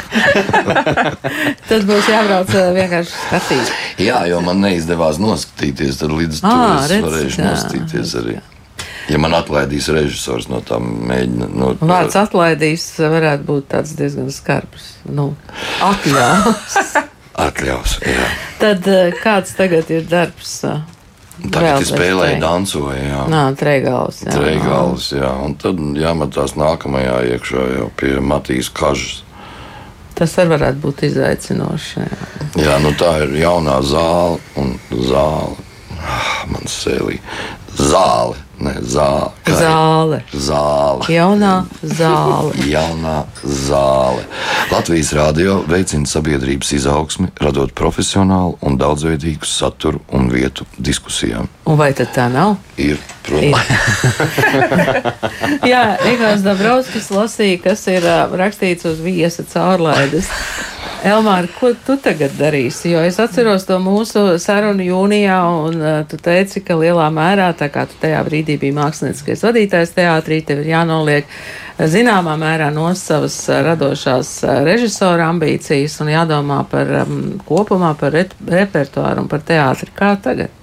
Tad 1.71 1.87
būs 1.89 2.09
jābrauc 2.13 2.53
vienkārši 2.77 3.13
skatīt. 3.27 3.73
Jā, 4.03 4.23
jo 4.31 4.41
man 4.45 4.61
neizdevās 4.65 5.21
noskatīties, 5.23 6.01
tad 6.03 6.13
līdz 6.13 6.43
tam 6.45 6.65
es 6.77 6.91
redz, 6.93 7.05
varēšu 7.07 7.41
jā. 7.41 7.51
noskatīties 7.51 8.17
arī. 8.23 8.39
Ja 9.11 9.19
man 9.19 9.35
atlaidīs 9.35 9.89
režisors 9.93 10.47
no 10.53 10.61
tā 10.63 10.79
mēģina. 10.83 11.49
No, 11.59 11.73
Vārds 11.81 12.15
atlaidīs 12.21 12.85
varētu 13.01 13.47
būt 13.49 13.69
tāds 13.75 13.97
diezgan 13.99 14.31
skarbs. 14.31 14.93
Nu, 15.11 15.33
atļaus. 15.83 16.77
atļaus. 17.47 17.97
Jā. 18.07 18.29
Tad 18.63 18.87
uh, 18.93 19.09
kāds 19.23 19.57
tagad 19.59 19.91
ir 19.91 20.07
darbs? 20.11 20.61
uh, 20.69 20.81
Tagad 21.43 21.83
es 21.83 21.89
spēlēju, 21.91 22.37
bez 22.37 22.43
dancoju. 22.45 23.01
Jā. 23.03 23.23
Nā, 23.33 23.43
treigals. 23.59 24.21
jā. 24.23 24.35
Treigals, 24.37 25.09
jā, 25.17 25.31
un 25.43 25.57
tad 25.59 25.81
jāmetās 25.99 26.55
nākamajā 26.61 27.17
iekšā 27.35 27.65
jau 27.81 27.89
pie 27.99 28.13
Matīs 28.23 28.69
Kažas. 28.71 29.23
Tas 30.15 30.37
arī 30.39 30.53
varētu 30.53 30.79
būt 30.85 31.03
izaicinoši. 31.09 32.05
Jā. 32.05 32.21
Jā, 32.63 32.75
nu 32.85 32.93
tā 33.01 33.15
ir 33.25 33.33
jaunā 33.41 33.81
zāle 33.83 34.39
un 34.61 34.75
zāle. 34.93 35.57
Ah, 36.03 36.45
Man 36.53 36.69
sēlī. 36.71 37.17
Zāle, 37.79 38.37
ne 38.63 38.75
ir? 38.81 39.57
Zāle. 39.59 40.23
Zāle. 40.33 41.07
Jaunā 41.11 41.55
zāle. 41.83 42.53
Jaunā 42.75 43.17
zāle. 43.43 44.25
Latvijas 44.73 45.13
rādio 45.17 45.59
veicina 45.69 46.09
sabiedrības 46.09 46.73
izaugsmi, 46.79 47.31
radot 47.43 47.75
profesionālu 47.79 48.57
un 48.63 48.79
daudzveidīgu 48.81 49.49
saturu 49.49 50.03
un 50.15 50.31
vietu 50.33 50.67
diskusijām. 50.79 51.51
Un 51.69 51.79
vai 51.81 51.93
tad 51.97 52.13
tā 52.17 52.29
nav? 52.33 52.57
Ir, 52.81 52.99
protams, 53.27 53.69
Jā, 55.73 55.83
Egāns 56.09 56.45
Dabrovskis 56.47 57.11
lasīja, 57.15 57.61
kas 57.69 57.87
ir 57.93 58.07
uh, 58.07 58.33
rakstīts 58.39 58.87
uz 58.89 59.03
viesa 59.05 59.45
caurlaides. 59.53 60.31
Elmāra, 61.03 61.49
ko 61.59 61.73
tu 61.83 61.97
tagad 61.99 62.37
darīsi? 62.39 62.93
Jo 62.93 63.01
es 63.03 63.17
atceros 63.19 63.65
to 63.67 63.75
mūsu 63.83 64.37
sarunu 64.39 64.85
jūnijā, 64.87 65.39
un 65.67 65.81
uh, 65.83 65.97
tu 66.07 66.15
teici, 66.23 66.63
ka 66.63 66.77
lielā 66.79 67.09
mērā, 67.11 67.49
tā 67.59 67.67
kā 67.75 67.89
tu 67.91 67.99
tajā 67.99 68.21
brīdī 68.29 68.55
biji 68.63 68.77
mākslinieckais 68.77 69.43
vadītājs 69.43 69.97
teātrī, 69.97 70.39
tev 70.47 70.63
ir 70.63 70.71
jānoliek 70.77 71.27
uh, 71.27 71.83
zināmā 71.91 72.37
mērā 72.39 72.71
no 72.71 72.87
savas 72.95 73.41
uh, 73.51 73.59
radošās 73.67 74.33
uh, 74.47 74.61
režisora 74.69 75.27
ambīcijas 75.35 75.99
un 76.07 76.15
jādomā 76.15 76.63
par 76.71 76.95
um, 77.03 77.21
kopumā 77.51 77.97
par 77.99 78.15
re 78.15 78.29
repertuāru 78.55 79.27
un 79.27 79.33
par 79.33 79.43
teātri. 79.49 79.91
Kā 79.99 80.15
tagad? 80.23 80.62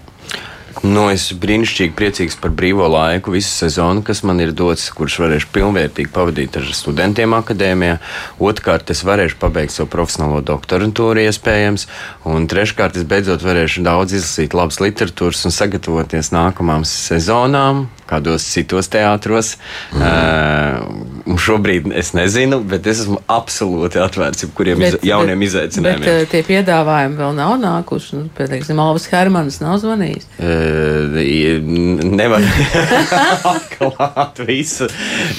Nu, 0.79 1.09
es 1.11 1.25
brīnišķīgi 1.35 1.91
priecīgs 1.91 2.37
par 2.39 2.53
brīvo 2.55 2.85
laiku, 2.87 3.33
visu 3.35 3.51
sezonu, 3.51 3.99
kas 4.05 4.21
man 4.23 4.39
ir 4.39 4.53
dots, 4.55 4.85
kurš 4.95 5.17
varēšu 5.25 5.49
pilnvērtīgi 5.51 6.11
pavadīt 6.15 6.55
ar 6.55 6.69
studentiem 6.71 7.35
akadēmijā. 7.35 7.97
Otrkārt, 8.39 8.87
es 8.93 9.03
varēšu 9.03 9.41
pabeigt 9.41 9.75
savu 9.75 9.91
profesionālo 9.91 10.39
doktorantūru, 10.47 11.25
iespējams. 11.27 11.89
Un 12.31 12.47
treškārt, 12.47 12.95
es 12.95 13.07
beidzot 13.11 13.43
varēšu 13.43 13.83
daudz 13.83 14.15
izlasīt 14.15 14.55
labas 14.55 14.79
literatūras 14.79 15.43
un 15.49 15.57
sagatavoties 15.57 16.31
nākamām 16.31 16.87
sezonām, 16.87 17.89
kādos 18.09 18.45
citos 18.49 18.89
teātros. 18.91 19.55
Mm. 19.93 20.01
Uh, 20.01 21.37
šobrīd 21.39 21.89
es 21.97 22.11
nezinu, 22.17 22.61
bet 22.67 22.87
es 22.89 23.03
esmu 23.03 23.19
absolūti 23.29 24.01
atvērts 24.01 24.45
jebkuriem 24.45 24.81
iz, 24.83 24.97
jauniem 25.05 25.45
izaicinājumiem. 25.45 26.05
Bet 26.05 26.25
uh, 26.25 26.31
tie 26.31 26.41
piedāvājumi 26.47 27.19
vēl 27.19 27.35
nav 27.37 27.55
nākuši. 27.61 28.17
Nu, 28.17 28.25
Piemēram, 28.37 28.81
Alvis 28.83 29.07
Hermanis 29.11 29.59
nav 29.61 29.77
zvanījis. 29.83 30.27
Uh, 30.39 30.99
nevar 32.09 32.45
atklāt 33.53 34.43
visu. 34.47 34.89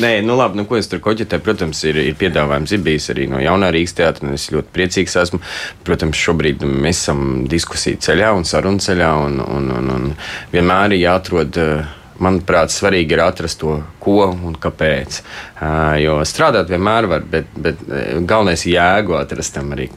Nē, 0.02 0.18
nu 0.26 0.36
labi, 0.38 0.60
nu 0.60 0.66
ko 0.68 0.78
es 0.80 0.90
tur 0.90 1.02
koģetēju. 1.04 1.44
Protams, 1.44 1.82
ir, 1.88 2.00
ir 2.04 2.18
piedāvājums 2.20 2.74
ir 2.76 2.84
bijis 2.86 3.10
arī 3.14 3.28
no 3.30 3.40
jaunā 3.42 3.72
Rīgas 3.74 3.96
teātra, 3.98 4.28
un 4.28 4.36
es 4.38 4.50
ļoti 4.54 4.74
priecīgs 4.76 5.16
esmu. 5.24 5.42
Protams, 5.86 6.20
šobrīd 6.20 6.64
mēs 6.66 7.04
esam 7.04 7.24
diskusiju 7.50 8.00
ceļā 8.04 8.34
un 8.36 8.46
sarunu 8.48 8.82
ceļā, 8.82 9.14
un, 9.26 9.40
un, 9.44 9.72
un, 9.78 9.94
un 9.96 10.12
vienmēr 10.54 10.96
ir 10.96 11.06
jāatrod. 11.08 11.60
Uh, 11.60 11.96
manuprāt, 12.22 12.72
svarīgi 12.74 13.16
ir 13.16 13.24
atrast 13.24 13.60
to, 13.62 13.80
ko 14.02 14.30
un 14.30 14.56
kāpēc. 14.60 15.20
Jo 16.02 16.20
strādāt 16.28 16.72
vienmēr 16.72 17.08
var, 17.10 17.26
bet, 17.26 17.50
bet 17.56 17.82
galvenais 18.28 18.66
ir 18.66 18.76
jēgu 18.76 19.16
atrast 19.20 19.56
tam 19.56 19.72
arī. 19.76 19.90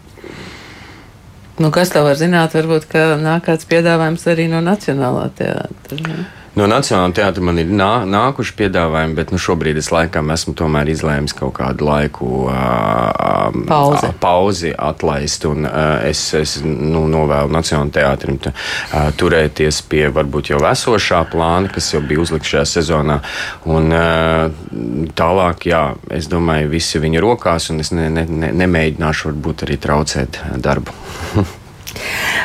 Nu, 1.62 1.70
kas 1.70 1.92
tev 1.94 2.08
var 2.08 2.18
zināt? 2.18 2.56
Varbūt, 2.58 2.88
nāk 3.22 3.46
kāds 3.46 3.68
piedāvājums 3.70 4.24
arī 4.32 4.48
no 4.50 4.64
Nacionālā 4.66 5.28
teātra. 5.38 6.00
ne? 6.08 6.24
No 6.54 6.68
Nacionālā 6.70 7.10
teātra 7.18 7.42
man 7.42 7.58
ir 7.58 7.70
nā, 7.74 8.04
nākuši 8.06 8.54
piedāvājumi, 8.60 9.16
bet 9.18 9.32
nu, 9.34 9.39
šobrīd 9.42 9.80
es 9.82 9.88
laikam 9.89 10.30
esmu 10.36 10.54
tomēr 10.58 10.92
izlēmis 10.94 11.34
kaut 11.34 11.56
kādu 11.58 11.88
laiku 11.88 12.28
uh, 12.46 13.56
Pauzi. 13.66 14.12
uh, 14.12 14.13
pauzi 14.22 14.74
atlaist. 14.78 15.48
Un, 15.50 15.66
uh, 15.66 16.04
es 16.06 16.22
es 16.38 16.60
nu, 16.62 17.08
novēlu 17.10 17.50
Nacionālajam 17.54 17.94
teātrim 17.96 18.38
uh, 18.52 19.10
turēties 19.18 19.82
pie 19.89 20.04
varbūt 20.13 20.52
jau 20.54 20.62
esošā 20.70 21.24
plāna, 21.34 21.74
kas 21.74 21.89
jau 21.96 22.04
bija 22.06 22.22
uzlikts 22.22 22.54
šajā 22.54 22.68
sezonā. 22.76 23.18
Un, 23.74 23.89
uh, 23.89 25.10
tālāk, 25.18 25.66
jā, 25.74 25.82
es 26.13 26.30
domāju, 26.30 26.70
viss 26.76 26.94
ir 26.94 27.06
viņa 27.08 27.26
rokās, 27.26 27.72
un 27.74 27.82
es 27.82 27.89
ne, 27.98 28.12
ne, 28.13 28.28
ne, 28.30 28.54
nemēģināšu 28.62 29.32
varbūt 29.32 29.66
arī 29.66 29.82
traucēt 29.89 30.42
darbu. 30.62 30.94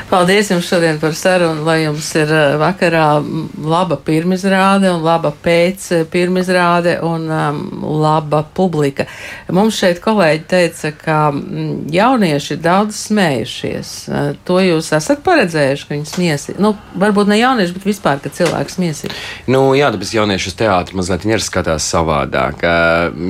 Paldies 0.09 0.49
jums 0.49 0.64
šodien 0.64 0.97
par 0.97 1.12
sarunu, 1.12 1.66
lai 1.66 1.83
jums 1.83 2.07
ir 2.16 2.31
eh, 2.33 2.55
vakarā 2.57 3.18
laba 3.61 3.99
pirmizrāde 4.01 4.88
un 4.88 5.03
laba 5.05 5.35
pēc 5.44 5.83
eh, 5.92 6.05
pirmizrāde 6.09 6.94
un 7.05 7.27
um, 7.29 7.59
laba 8.01 8.40
publika. 8.57 9.05
Mums 9.53 9.77
šeit 9.77 10.01
kolēģi 10.01 10.47
teica, 10.49 10.92
ka 10.97 11.16
mm, 11.29 11.90
jaunieši 11.92 12.55
ir 12.55 12.62
daudz 12.64 13.03
smējušies. 13.03 13.90
Uh, 14.09 14.31
to 14.49 14.57
jūs 14.64 14.88
esat 14.97 15.21
paredzējuši, 15.27 15.85
ka 15.85 15.94
viņi 15.99 16.09
smiesi. 16.09 16.57
Nu, 16.57 16.73
varbūt 16.97 17.29
ne 17.29 17.37
jaunieši, 17.42 17.77
bet 17.77 17.87
vispār, 17.90 18.25
ka 18.25 18.33
cilvēks 18.33 18.79
smiesi. 18.79 19.12
Nu, 19.44 19.61
jā, 19.77 19.92
tāpēc 19.92 20.14
jaunieši 20.16 20.53
uz 20.55 20.59
teātri 20.62 20.97
mazliet 20.97 21.29
ir 21.29 21.44
skatās 21.44 21.85
savādāk. 21.92 22.64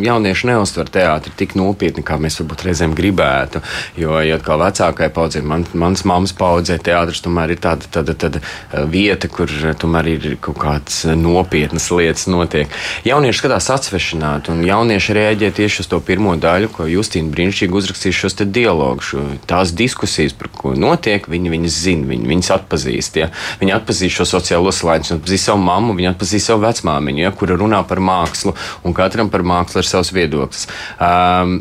Jaunieši 0.07 0.53
neuztver 0.53 0.95
teātri 0.95 1.35
tik 1.43 1.59
nopietni, 1.59 2.07
kā 2.07 2.21
mēs 2.23 2.39
varbūt 2.39 2.69
reizēm 2.71 2.95
gribētu. 2.95 3.67
Jo, 3.99 4.23
ja 4.23 4.39
kā 4.39 4.61
vecākai 4.63 5.11
paudzei, 5.15 5.43
man, 5.43 5.67
mans 5.75 6.07
mammas 6.07 6.37
paudzei, 6.39 6.68
redzēt, 6.69 6.85
teātris 6.89 7.23
tomēr 7.25 7.55
ir 7.55 7.61
tāda, 7.63 7.89
tāda, 7.93 8.15
tāda 8.15 8.41
eh, 8.41 8.85
vieta, 8.89 9.29
kur 9.29 9.49
eh, 9.49 9.75
tomēr 9.79 10.09
ir 10.13 10.27
kaut 10.41 10.59
kādas 10.61 11.05
eh, 11.07 11.17
nopietnas 11.17 11.89
lietas 11.91 12.27
notiek. 12.29 12.69
Jaunieši 13.09 13.41
skatās 13.41 13.71
atsvešināti, 13.73 14.53
un 14.53 14.65
jaunieši 14.67 15.17
reaģē 15.17 15.51
tieši 15.57 15.83
uz 15.85 15.91
to 15.91 16.01
pirmo 16.05 16.35
daļu, 16.37 16.71
ko 16.75 16.89
Justīna 16.89 17.33
brīnišķīgi 17.33 17.79
uzrakstīja 17.81 18.19
šos 18.21 18.39
dialogus, 18.49 19.13
šo, 19.13 19.25
tās 19.49 19.73
diskusijas, 19.77 20.35
par 20.37 20.51
ko 20.55 20.75
notiek, 20.79 21.29
viņi 21.29 21.53
viņas 21.55 21.79
zina, 21.85 22.09
viņi 22.13 22.29
viņas 22.33 22.53
atpazīst. 22.59 23.21
Ja? 23.23 23.31
Viņi 23.63 23.77
atpazīst 23.79 24.21
šo 24.21 24.29
sociālo 24.37 24.73
slāņu, 24.75 25.09
viņi 25.09 25.21
atpazīst 25.21 25.51
savu 25.51 25.63
mammu, 25.65 25.97
viņi 25.99 26.13
atpazīst 26.13 26.53
savu 26.53 26.65
vecmāmiņu, 26.67 27.25
ja? 27.25 27.33
kura 27.37 27.59
runā 27.59 27.83
par 27.89 28.03
mākslu, 28.05 28.55
un 28.85 28.97
katram 28.97 29.33
par 29.33 29.45
mākslu 29.47 29.83
ir 29.83 29.89
savs 29.89 30.13
viedoklis. 30.15 30.67
Um, 30.99 31.59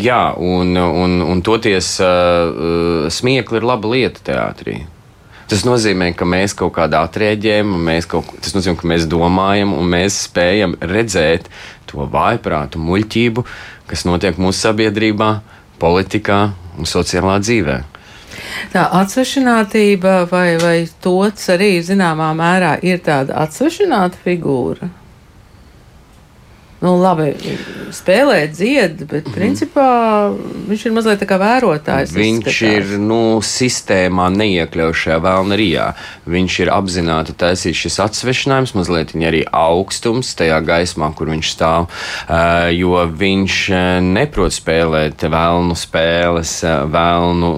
jā, 0.00 0.22
un, 0.38 0.76
un, 0.76 1.18
un 1.26 1.42
toties 1.44 1.94
uh, 2.02 3.08
smiekli 3.12 3.60
ir 3.60 3.66
laba 3.66 3.90
lieta 3.92 4.21
teātrī. 4.26 4.82
Tas 5.52 5.66
nozīmē, 5.68 6.12
ka 6.16 6.24
mēs 6.24 6.54
kaut 6.56 6.72
kādā 6.78 7.02
atrēģējam, 7.04 7.74
kaut, 8.08 8.30
tas 8.40 8.54
nozīmē, 8.56 8.78
ka 8.80 8.88
mēs 8.88 9.04
domājam 9.10 9.74
un 9.76 9.90
mēs 9.92 10.22
spējam 10.28 10.78
redzēt 10.80 11.50
to 11.90 12.06
vājprātu, 12.08 12.80
muļķību, 12.80 13.44
kas 13.90 14.06
notiek 14.08 14.38
mūsu 14.40 14.68
sabiedrībā, 14.68 15.32
politikā 15.82 16.38
un 16.78 16.88
sociālā 16.88 17.36
dzīvē. 17.42 17.82
Tā 18.72 18.86
atsvešinātība 19.02 20.22
vai, 20.30 20.56
vai 20.62 20.76
tots 21.04 21.50
arī 21.52 21.74
zināmā 21.84 22.30
mērā 22.38 22.78
ir 22.80 23.02
tāda 23.04 23.36
atsvešināta 23.44 24.22
figūra? 24.24 24.88
Nu, 26.82 26.96
labi, 26.98 27.30
spēlē, 27.94 28.46
dzied, 28.50 29.04
bet 29.06 29.28
mm. 29.28 29.34
principā 29.36 29.88
viņš 30.68 30.86
ir 30.88 30.94
mazliet 30.96 31.20
tā 31.22 31.28
kā 31.30 31.38
vērotājs. 31.40 32.14
Viņš 32.16 32.48
izskatās. 32.50 32.90
ir 32.92 33.02
nu, 33.02 33.20
sistēmā 33.46 34.26
neiekļaušajā 34.34 35.18
vēlnelijā. 35.22 35.86
Viņš 36.32 36.58
ir 36.64 36.72
apzināti 36.74 37.36
taisījis 37.38 37.84
šis 37.84 38.00
atsvešinājums, 38.06 38.74
mazliet 38.78 39.14
arī 39.14 39.44
augstums 39.46 40.32
tajā 40.38 40.58
gaismā, 40.66 41.12
kur 41.16 41.30
viņš 41.32 41.52
stāv, 41.54 41.88
jo 42.74 43.06
viņš 43.22 43.58
neprot 44.08 44.56
spēlēt 44.56 45.22
vēlnu 45.22 45.78
spēles, 45.78 46.58
vēlnu 46.92 47.52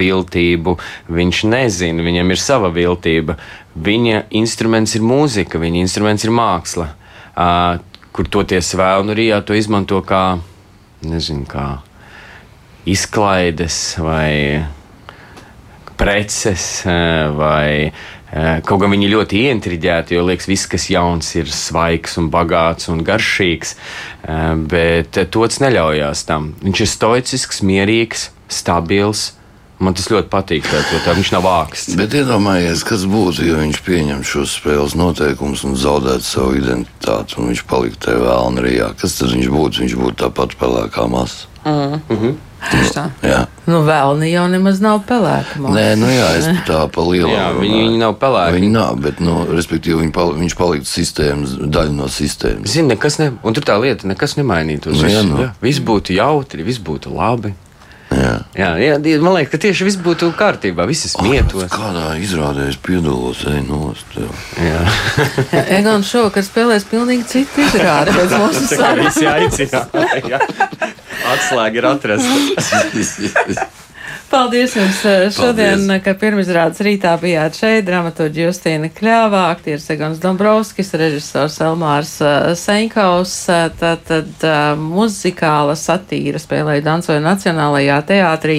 viltību. 0.00 0.78
Viņš 1.14 1.44
nezina, 1.52 2.06
viņam 2.06 2.34
ir 2.34 2.42
sava 2.42 2.74
viltība. 2.74 3.38
Viņa 3.74 4.28
instruments 4.38 4.94
ir 4.94 5.02
mūzika, 5.06 5.58
viņa 5.62 5.82
instruments 5.82 6.26
ir 6.26 6.34
māksla. 6.34 6.92
Uh, 7.34 7.80
kur 8.14 8.30
toties 8.30 8.74
vēl, 8.78 9.02
un 9.02 9.14
Rijā 9.16 9.40
to 9.42 9.56
izmanto 9.58 9.98
kā, 10.06 10.38
nezinu, 11.02 11.48
kā 11.50 11.66
izklaides 12.86 13.96
vai 13.98 14.62
preces 15.98 16.84
eh, 16.86 17.30
vai 17.34 17.68
eh, 17.88 18.60
Kaut 18.66 18.82
gan 18.82 18.90
viņi 18.92 19.10
ļoti 19.12 19.44
ieintriģēti, 19.46 20.16
jo 20.16 20.24
liekas, 20.26 20.48
viss, 20.50 20.70
kas 20.70 20.88
jauns, 20.90 21.30
ir 21.38 21.50
svaigs 21.50 22.18
un 22.20 22.30
bagāts 22.34 22.90
un 22.92 23.04
garšīgs, 23.06 23.74
eh, 23.74 24.42
bet 24.70 25.20
tots 25.34 25.62
neļaujās 25.62 26.26
tam. 26.28 26.52
Viņš 26.62 26.84
ir 26.84 26.90
stoicisks, 26.90 27.62
mierīgs, 27.66 28.28
stabils, 28.50 29.32
Man 29.84 29.96
tas 29.96 30.08
ļoti 30.08 30.30
patīk, 30.32 30.68
jo 30.70 31.00
tā 31.04 31.12
viņš 31.16 31.32
nav 31.34 31.48
āksts. 31.50 31.96
Bet 31.98 32.16
iedomājieties, 32.16 32.84
kas 32.88 33.04
būtu, 33.10 33.44
ja 33.48 33.58
viņš 33.60 33.82
pieņem 33.84 34.22
šos 34.24 34.56
spēles 34.58 34.96
noteikumus 34.96 35.64
un 35.68 35.76
zaudētu 35.76 36.24
savu 36.24 36.56
identitāti, 36.60 37.36
un 37.38 37.52
viņš 37.52 37.64
paliktu 37.68 38.06
tajā 38.08 38.22
vēlnā 38.24 38.64
rijā. 38.64 38.90
Kas 39.00 39.18
tad 39.20 39.34
viņš 39.36 39.52
būtu? 39.52 39.84
Viņš 39.84 39.98
būtu 40.00 40.20
tāpat 40.24 40.56
pelēkā 40.60 41.06
masa. 41.12 41.50
Mm. 41.64 42.00
Mm 42.08 42.18
-hmm. 42.18 42.34
Tā. 42.94 43.08
Jā. 43.24 43.40
Nu, 43.68 43.82
vēlni 43.84 44.30
jau 44.30 44.44
nemaz 44.48 44.80
nav 44.84 45.02
pelēka. 45.08 45.58
Mums. 45.60 45.76
Nē, 45.76 45.84
nu 46.00 46.08
jā, 46.08 46.28
es 46.38 46.46
tā 46.68 46.80
pa 46.92 47.04
lielu. 47.04 47.28
jā, 47.32 47.50
viņi, 47.58 47.80
viņi 47.82 48.00
nav 48.00 48.14
pelēki. 48.20 48.56
Viņi 48.58 48.70
nav, 48.72 48.96
bet, 49.04 49.20
nu, 49.24 49.34
respektīvi, 49.50 49.98
viņi 50.00 50.14
pal, 50.14 50.32
viņš 50.38 50.56
paliktu 50.58 50.88
sistēmas, 50.88 51.56
daļa 51.60 51.94
no 51.96 52.08
sistēmas. 52.12 52.72
Zini, 52.72 52.94
nekas 52.94 53.18
ne, 53.20 53.32
un 53.42 53.56
tur 53.56 53.66
tā 53.68 53.76
lieta, 53.80 54.08
nekas 54.08 54.36
nemainītos. 54.40 54.96
Nu, 55.00 55.10
jā, 55.12 55.22
nu. 55.28 55.42
jā, 55.44 55.50
viss 55.64 55.84
būtu 55.84 56.16
jautri, 56.16 56.66
viss 56.66 56.82
būtu 56.84 57.12
labi. 57.14 57.54
Jā. 58.24 58.32
Jā, 58.56 58.70
jā, 58.80 59.18
man 59.22 59.36
liekas, 59.36 59.52
ka 59.52 59.60
tieši 59.66 59.86
viss 59.88 60.00
būtu 60.00 60.30
kārtībā. 60.38 60.86
Visi 60.88 61.10
smietos. 61.12 61.66
Oh, 61.66 61.72
kādā 61.72 62.14
izrādē 62.22 62.68
es 62.70 62.78
piedalos, 62.80 63.44
ej 63.50 63.60
nost. 63.68 64.16
Jā. 64.16 64.30
jā 64.64 64.82
Egon 65.78 66.06
šovakar 66.06 66.46
spēlēs 66.46 66.88
pilnīgi 66.90 67.28
citu 67.34 67.64
izrādi 67.66 68.14
pēc 68.18 68.36
mūsu 68.40 68.66
sarunas. 68.70 69.18
Visi 69.18 69.30
aicina. 69.30 69.84
Atslēga 71.34 71.82
ir 71.82 71.90
atrasta. 71.94 73.70
Paldies 74.34 74.72
jums 74.74 75.04
eh, 75.06 75.28
šodien, 75.30 75.84
Paldies. 75.86 76.00
ka 76.02 76.12
pirmizrādes 76.18 76.80
rītā 76.82 77.12
bijāt 77.22 77.54
šeit. 77.54 77.84
Dramaturgi 77.86 78.42
Justīna 78.42 78.88
Kļāvā, 78.90 79.44
aktieris 79.52 79.86
Egons 79.94 80.18
Dombrovskis, 80.18 80.90
režisors 80.98 81.60
Elmārs 81.62 82.16
eh, 82.18 82.48
Seinkaus, 82.58 83.36
eh, 83.46 83.68
tad, 83.78 84.02
tad 84.08 84.46
muzikāla 84.80 85.76
satīra 85.78 86.42
spēlēja 86.42 86.82
dansoja 86.82 87.22
Nacionālajā 87.22 88.00
teātrī. 88.10 88.58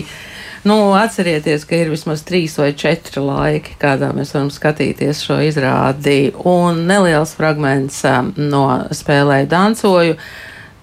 Nu, 0.64 0.80
atcerieties, 0.96 1.68
ka 1.68 1.82
ir 1.82 1.92
vismaz 1.92 2.24
trīs 2.24 2.56
vai 2.62 2.72
četri 2.72 3.26
laiki, 3.28 3.76
kādā 3.84 4.14
mēs 4.16 4.32
varam 4.32 4.54
skatīties 4.56 5.28
šo 5.28 5.42
izrādi. 5.44 6.32
Un 6.56 6.86
neliels 6.88 7.36
fragments 7.36 8.00
no 8.40 8.66
spēlēja 8.96 9.52
dansoju, 9.52 10.16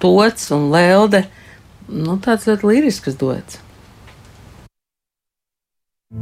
tots 0.05 0.53
un 0.53 0.69
lelde. 0.77 1.25
Nu, 1.89 2.21
tāds 2.21 2.45
ļoti 2.53 2.75
lirisks 2.75 3.17
dots. 3.17 3.62
Heal, 6.13 6.21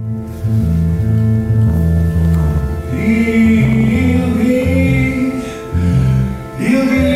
heal, 4.39 5.43
heal, 6.59 6.87
heal. 6.87 7.10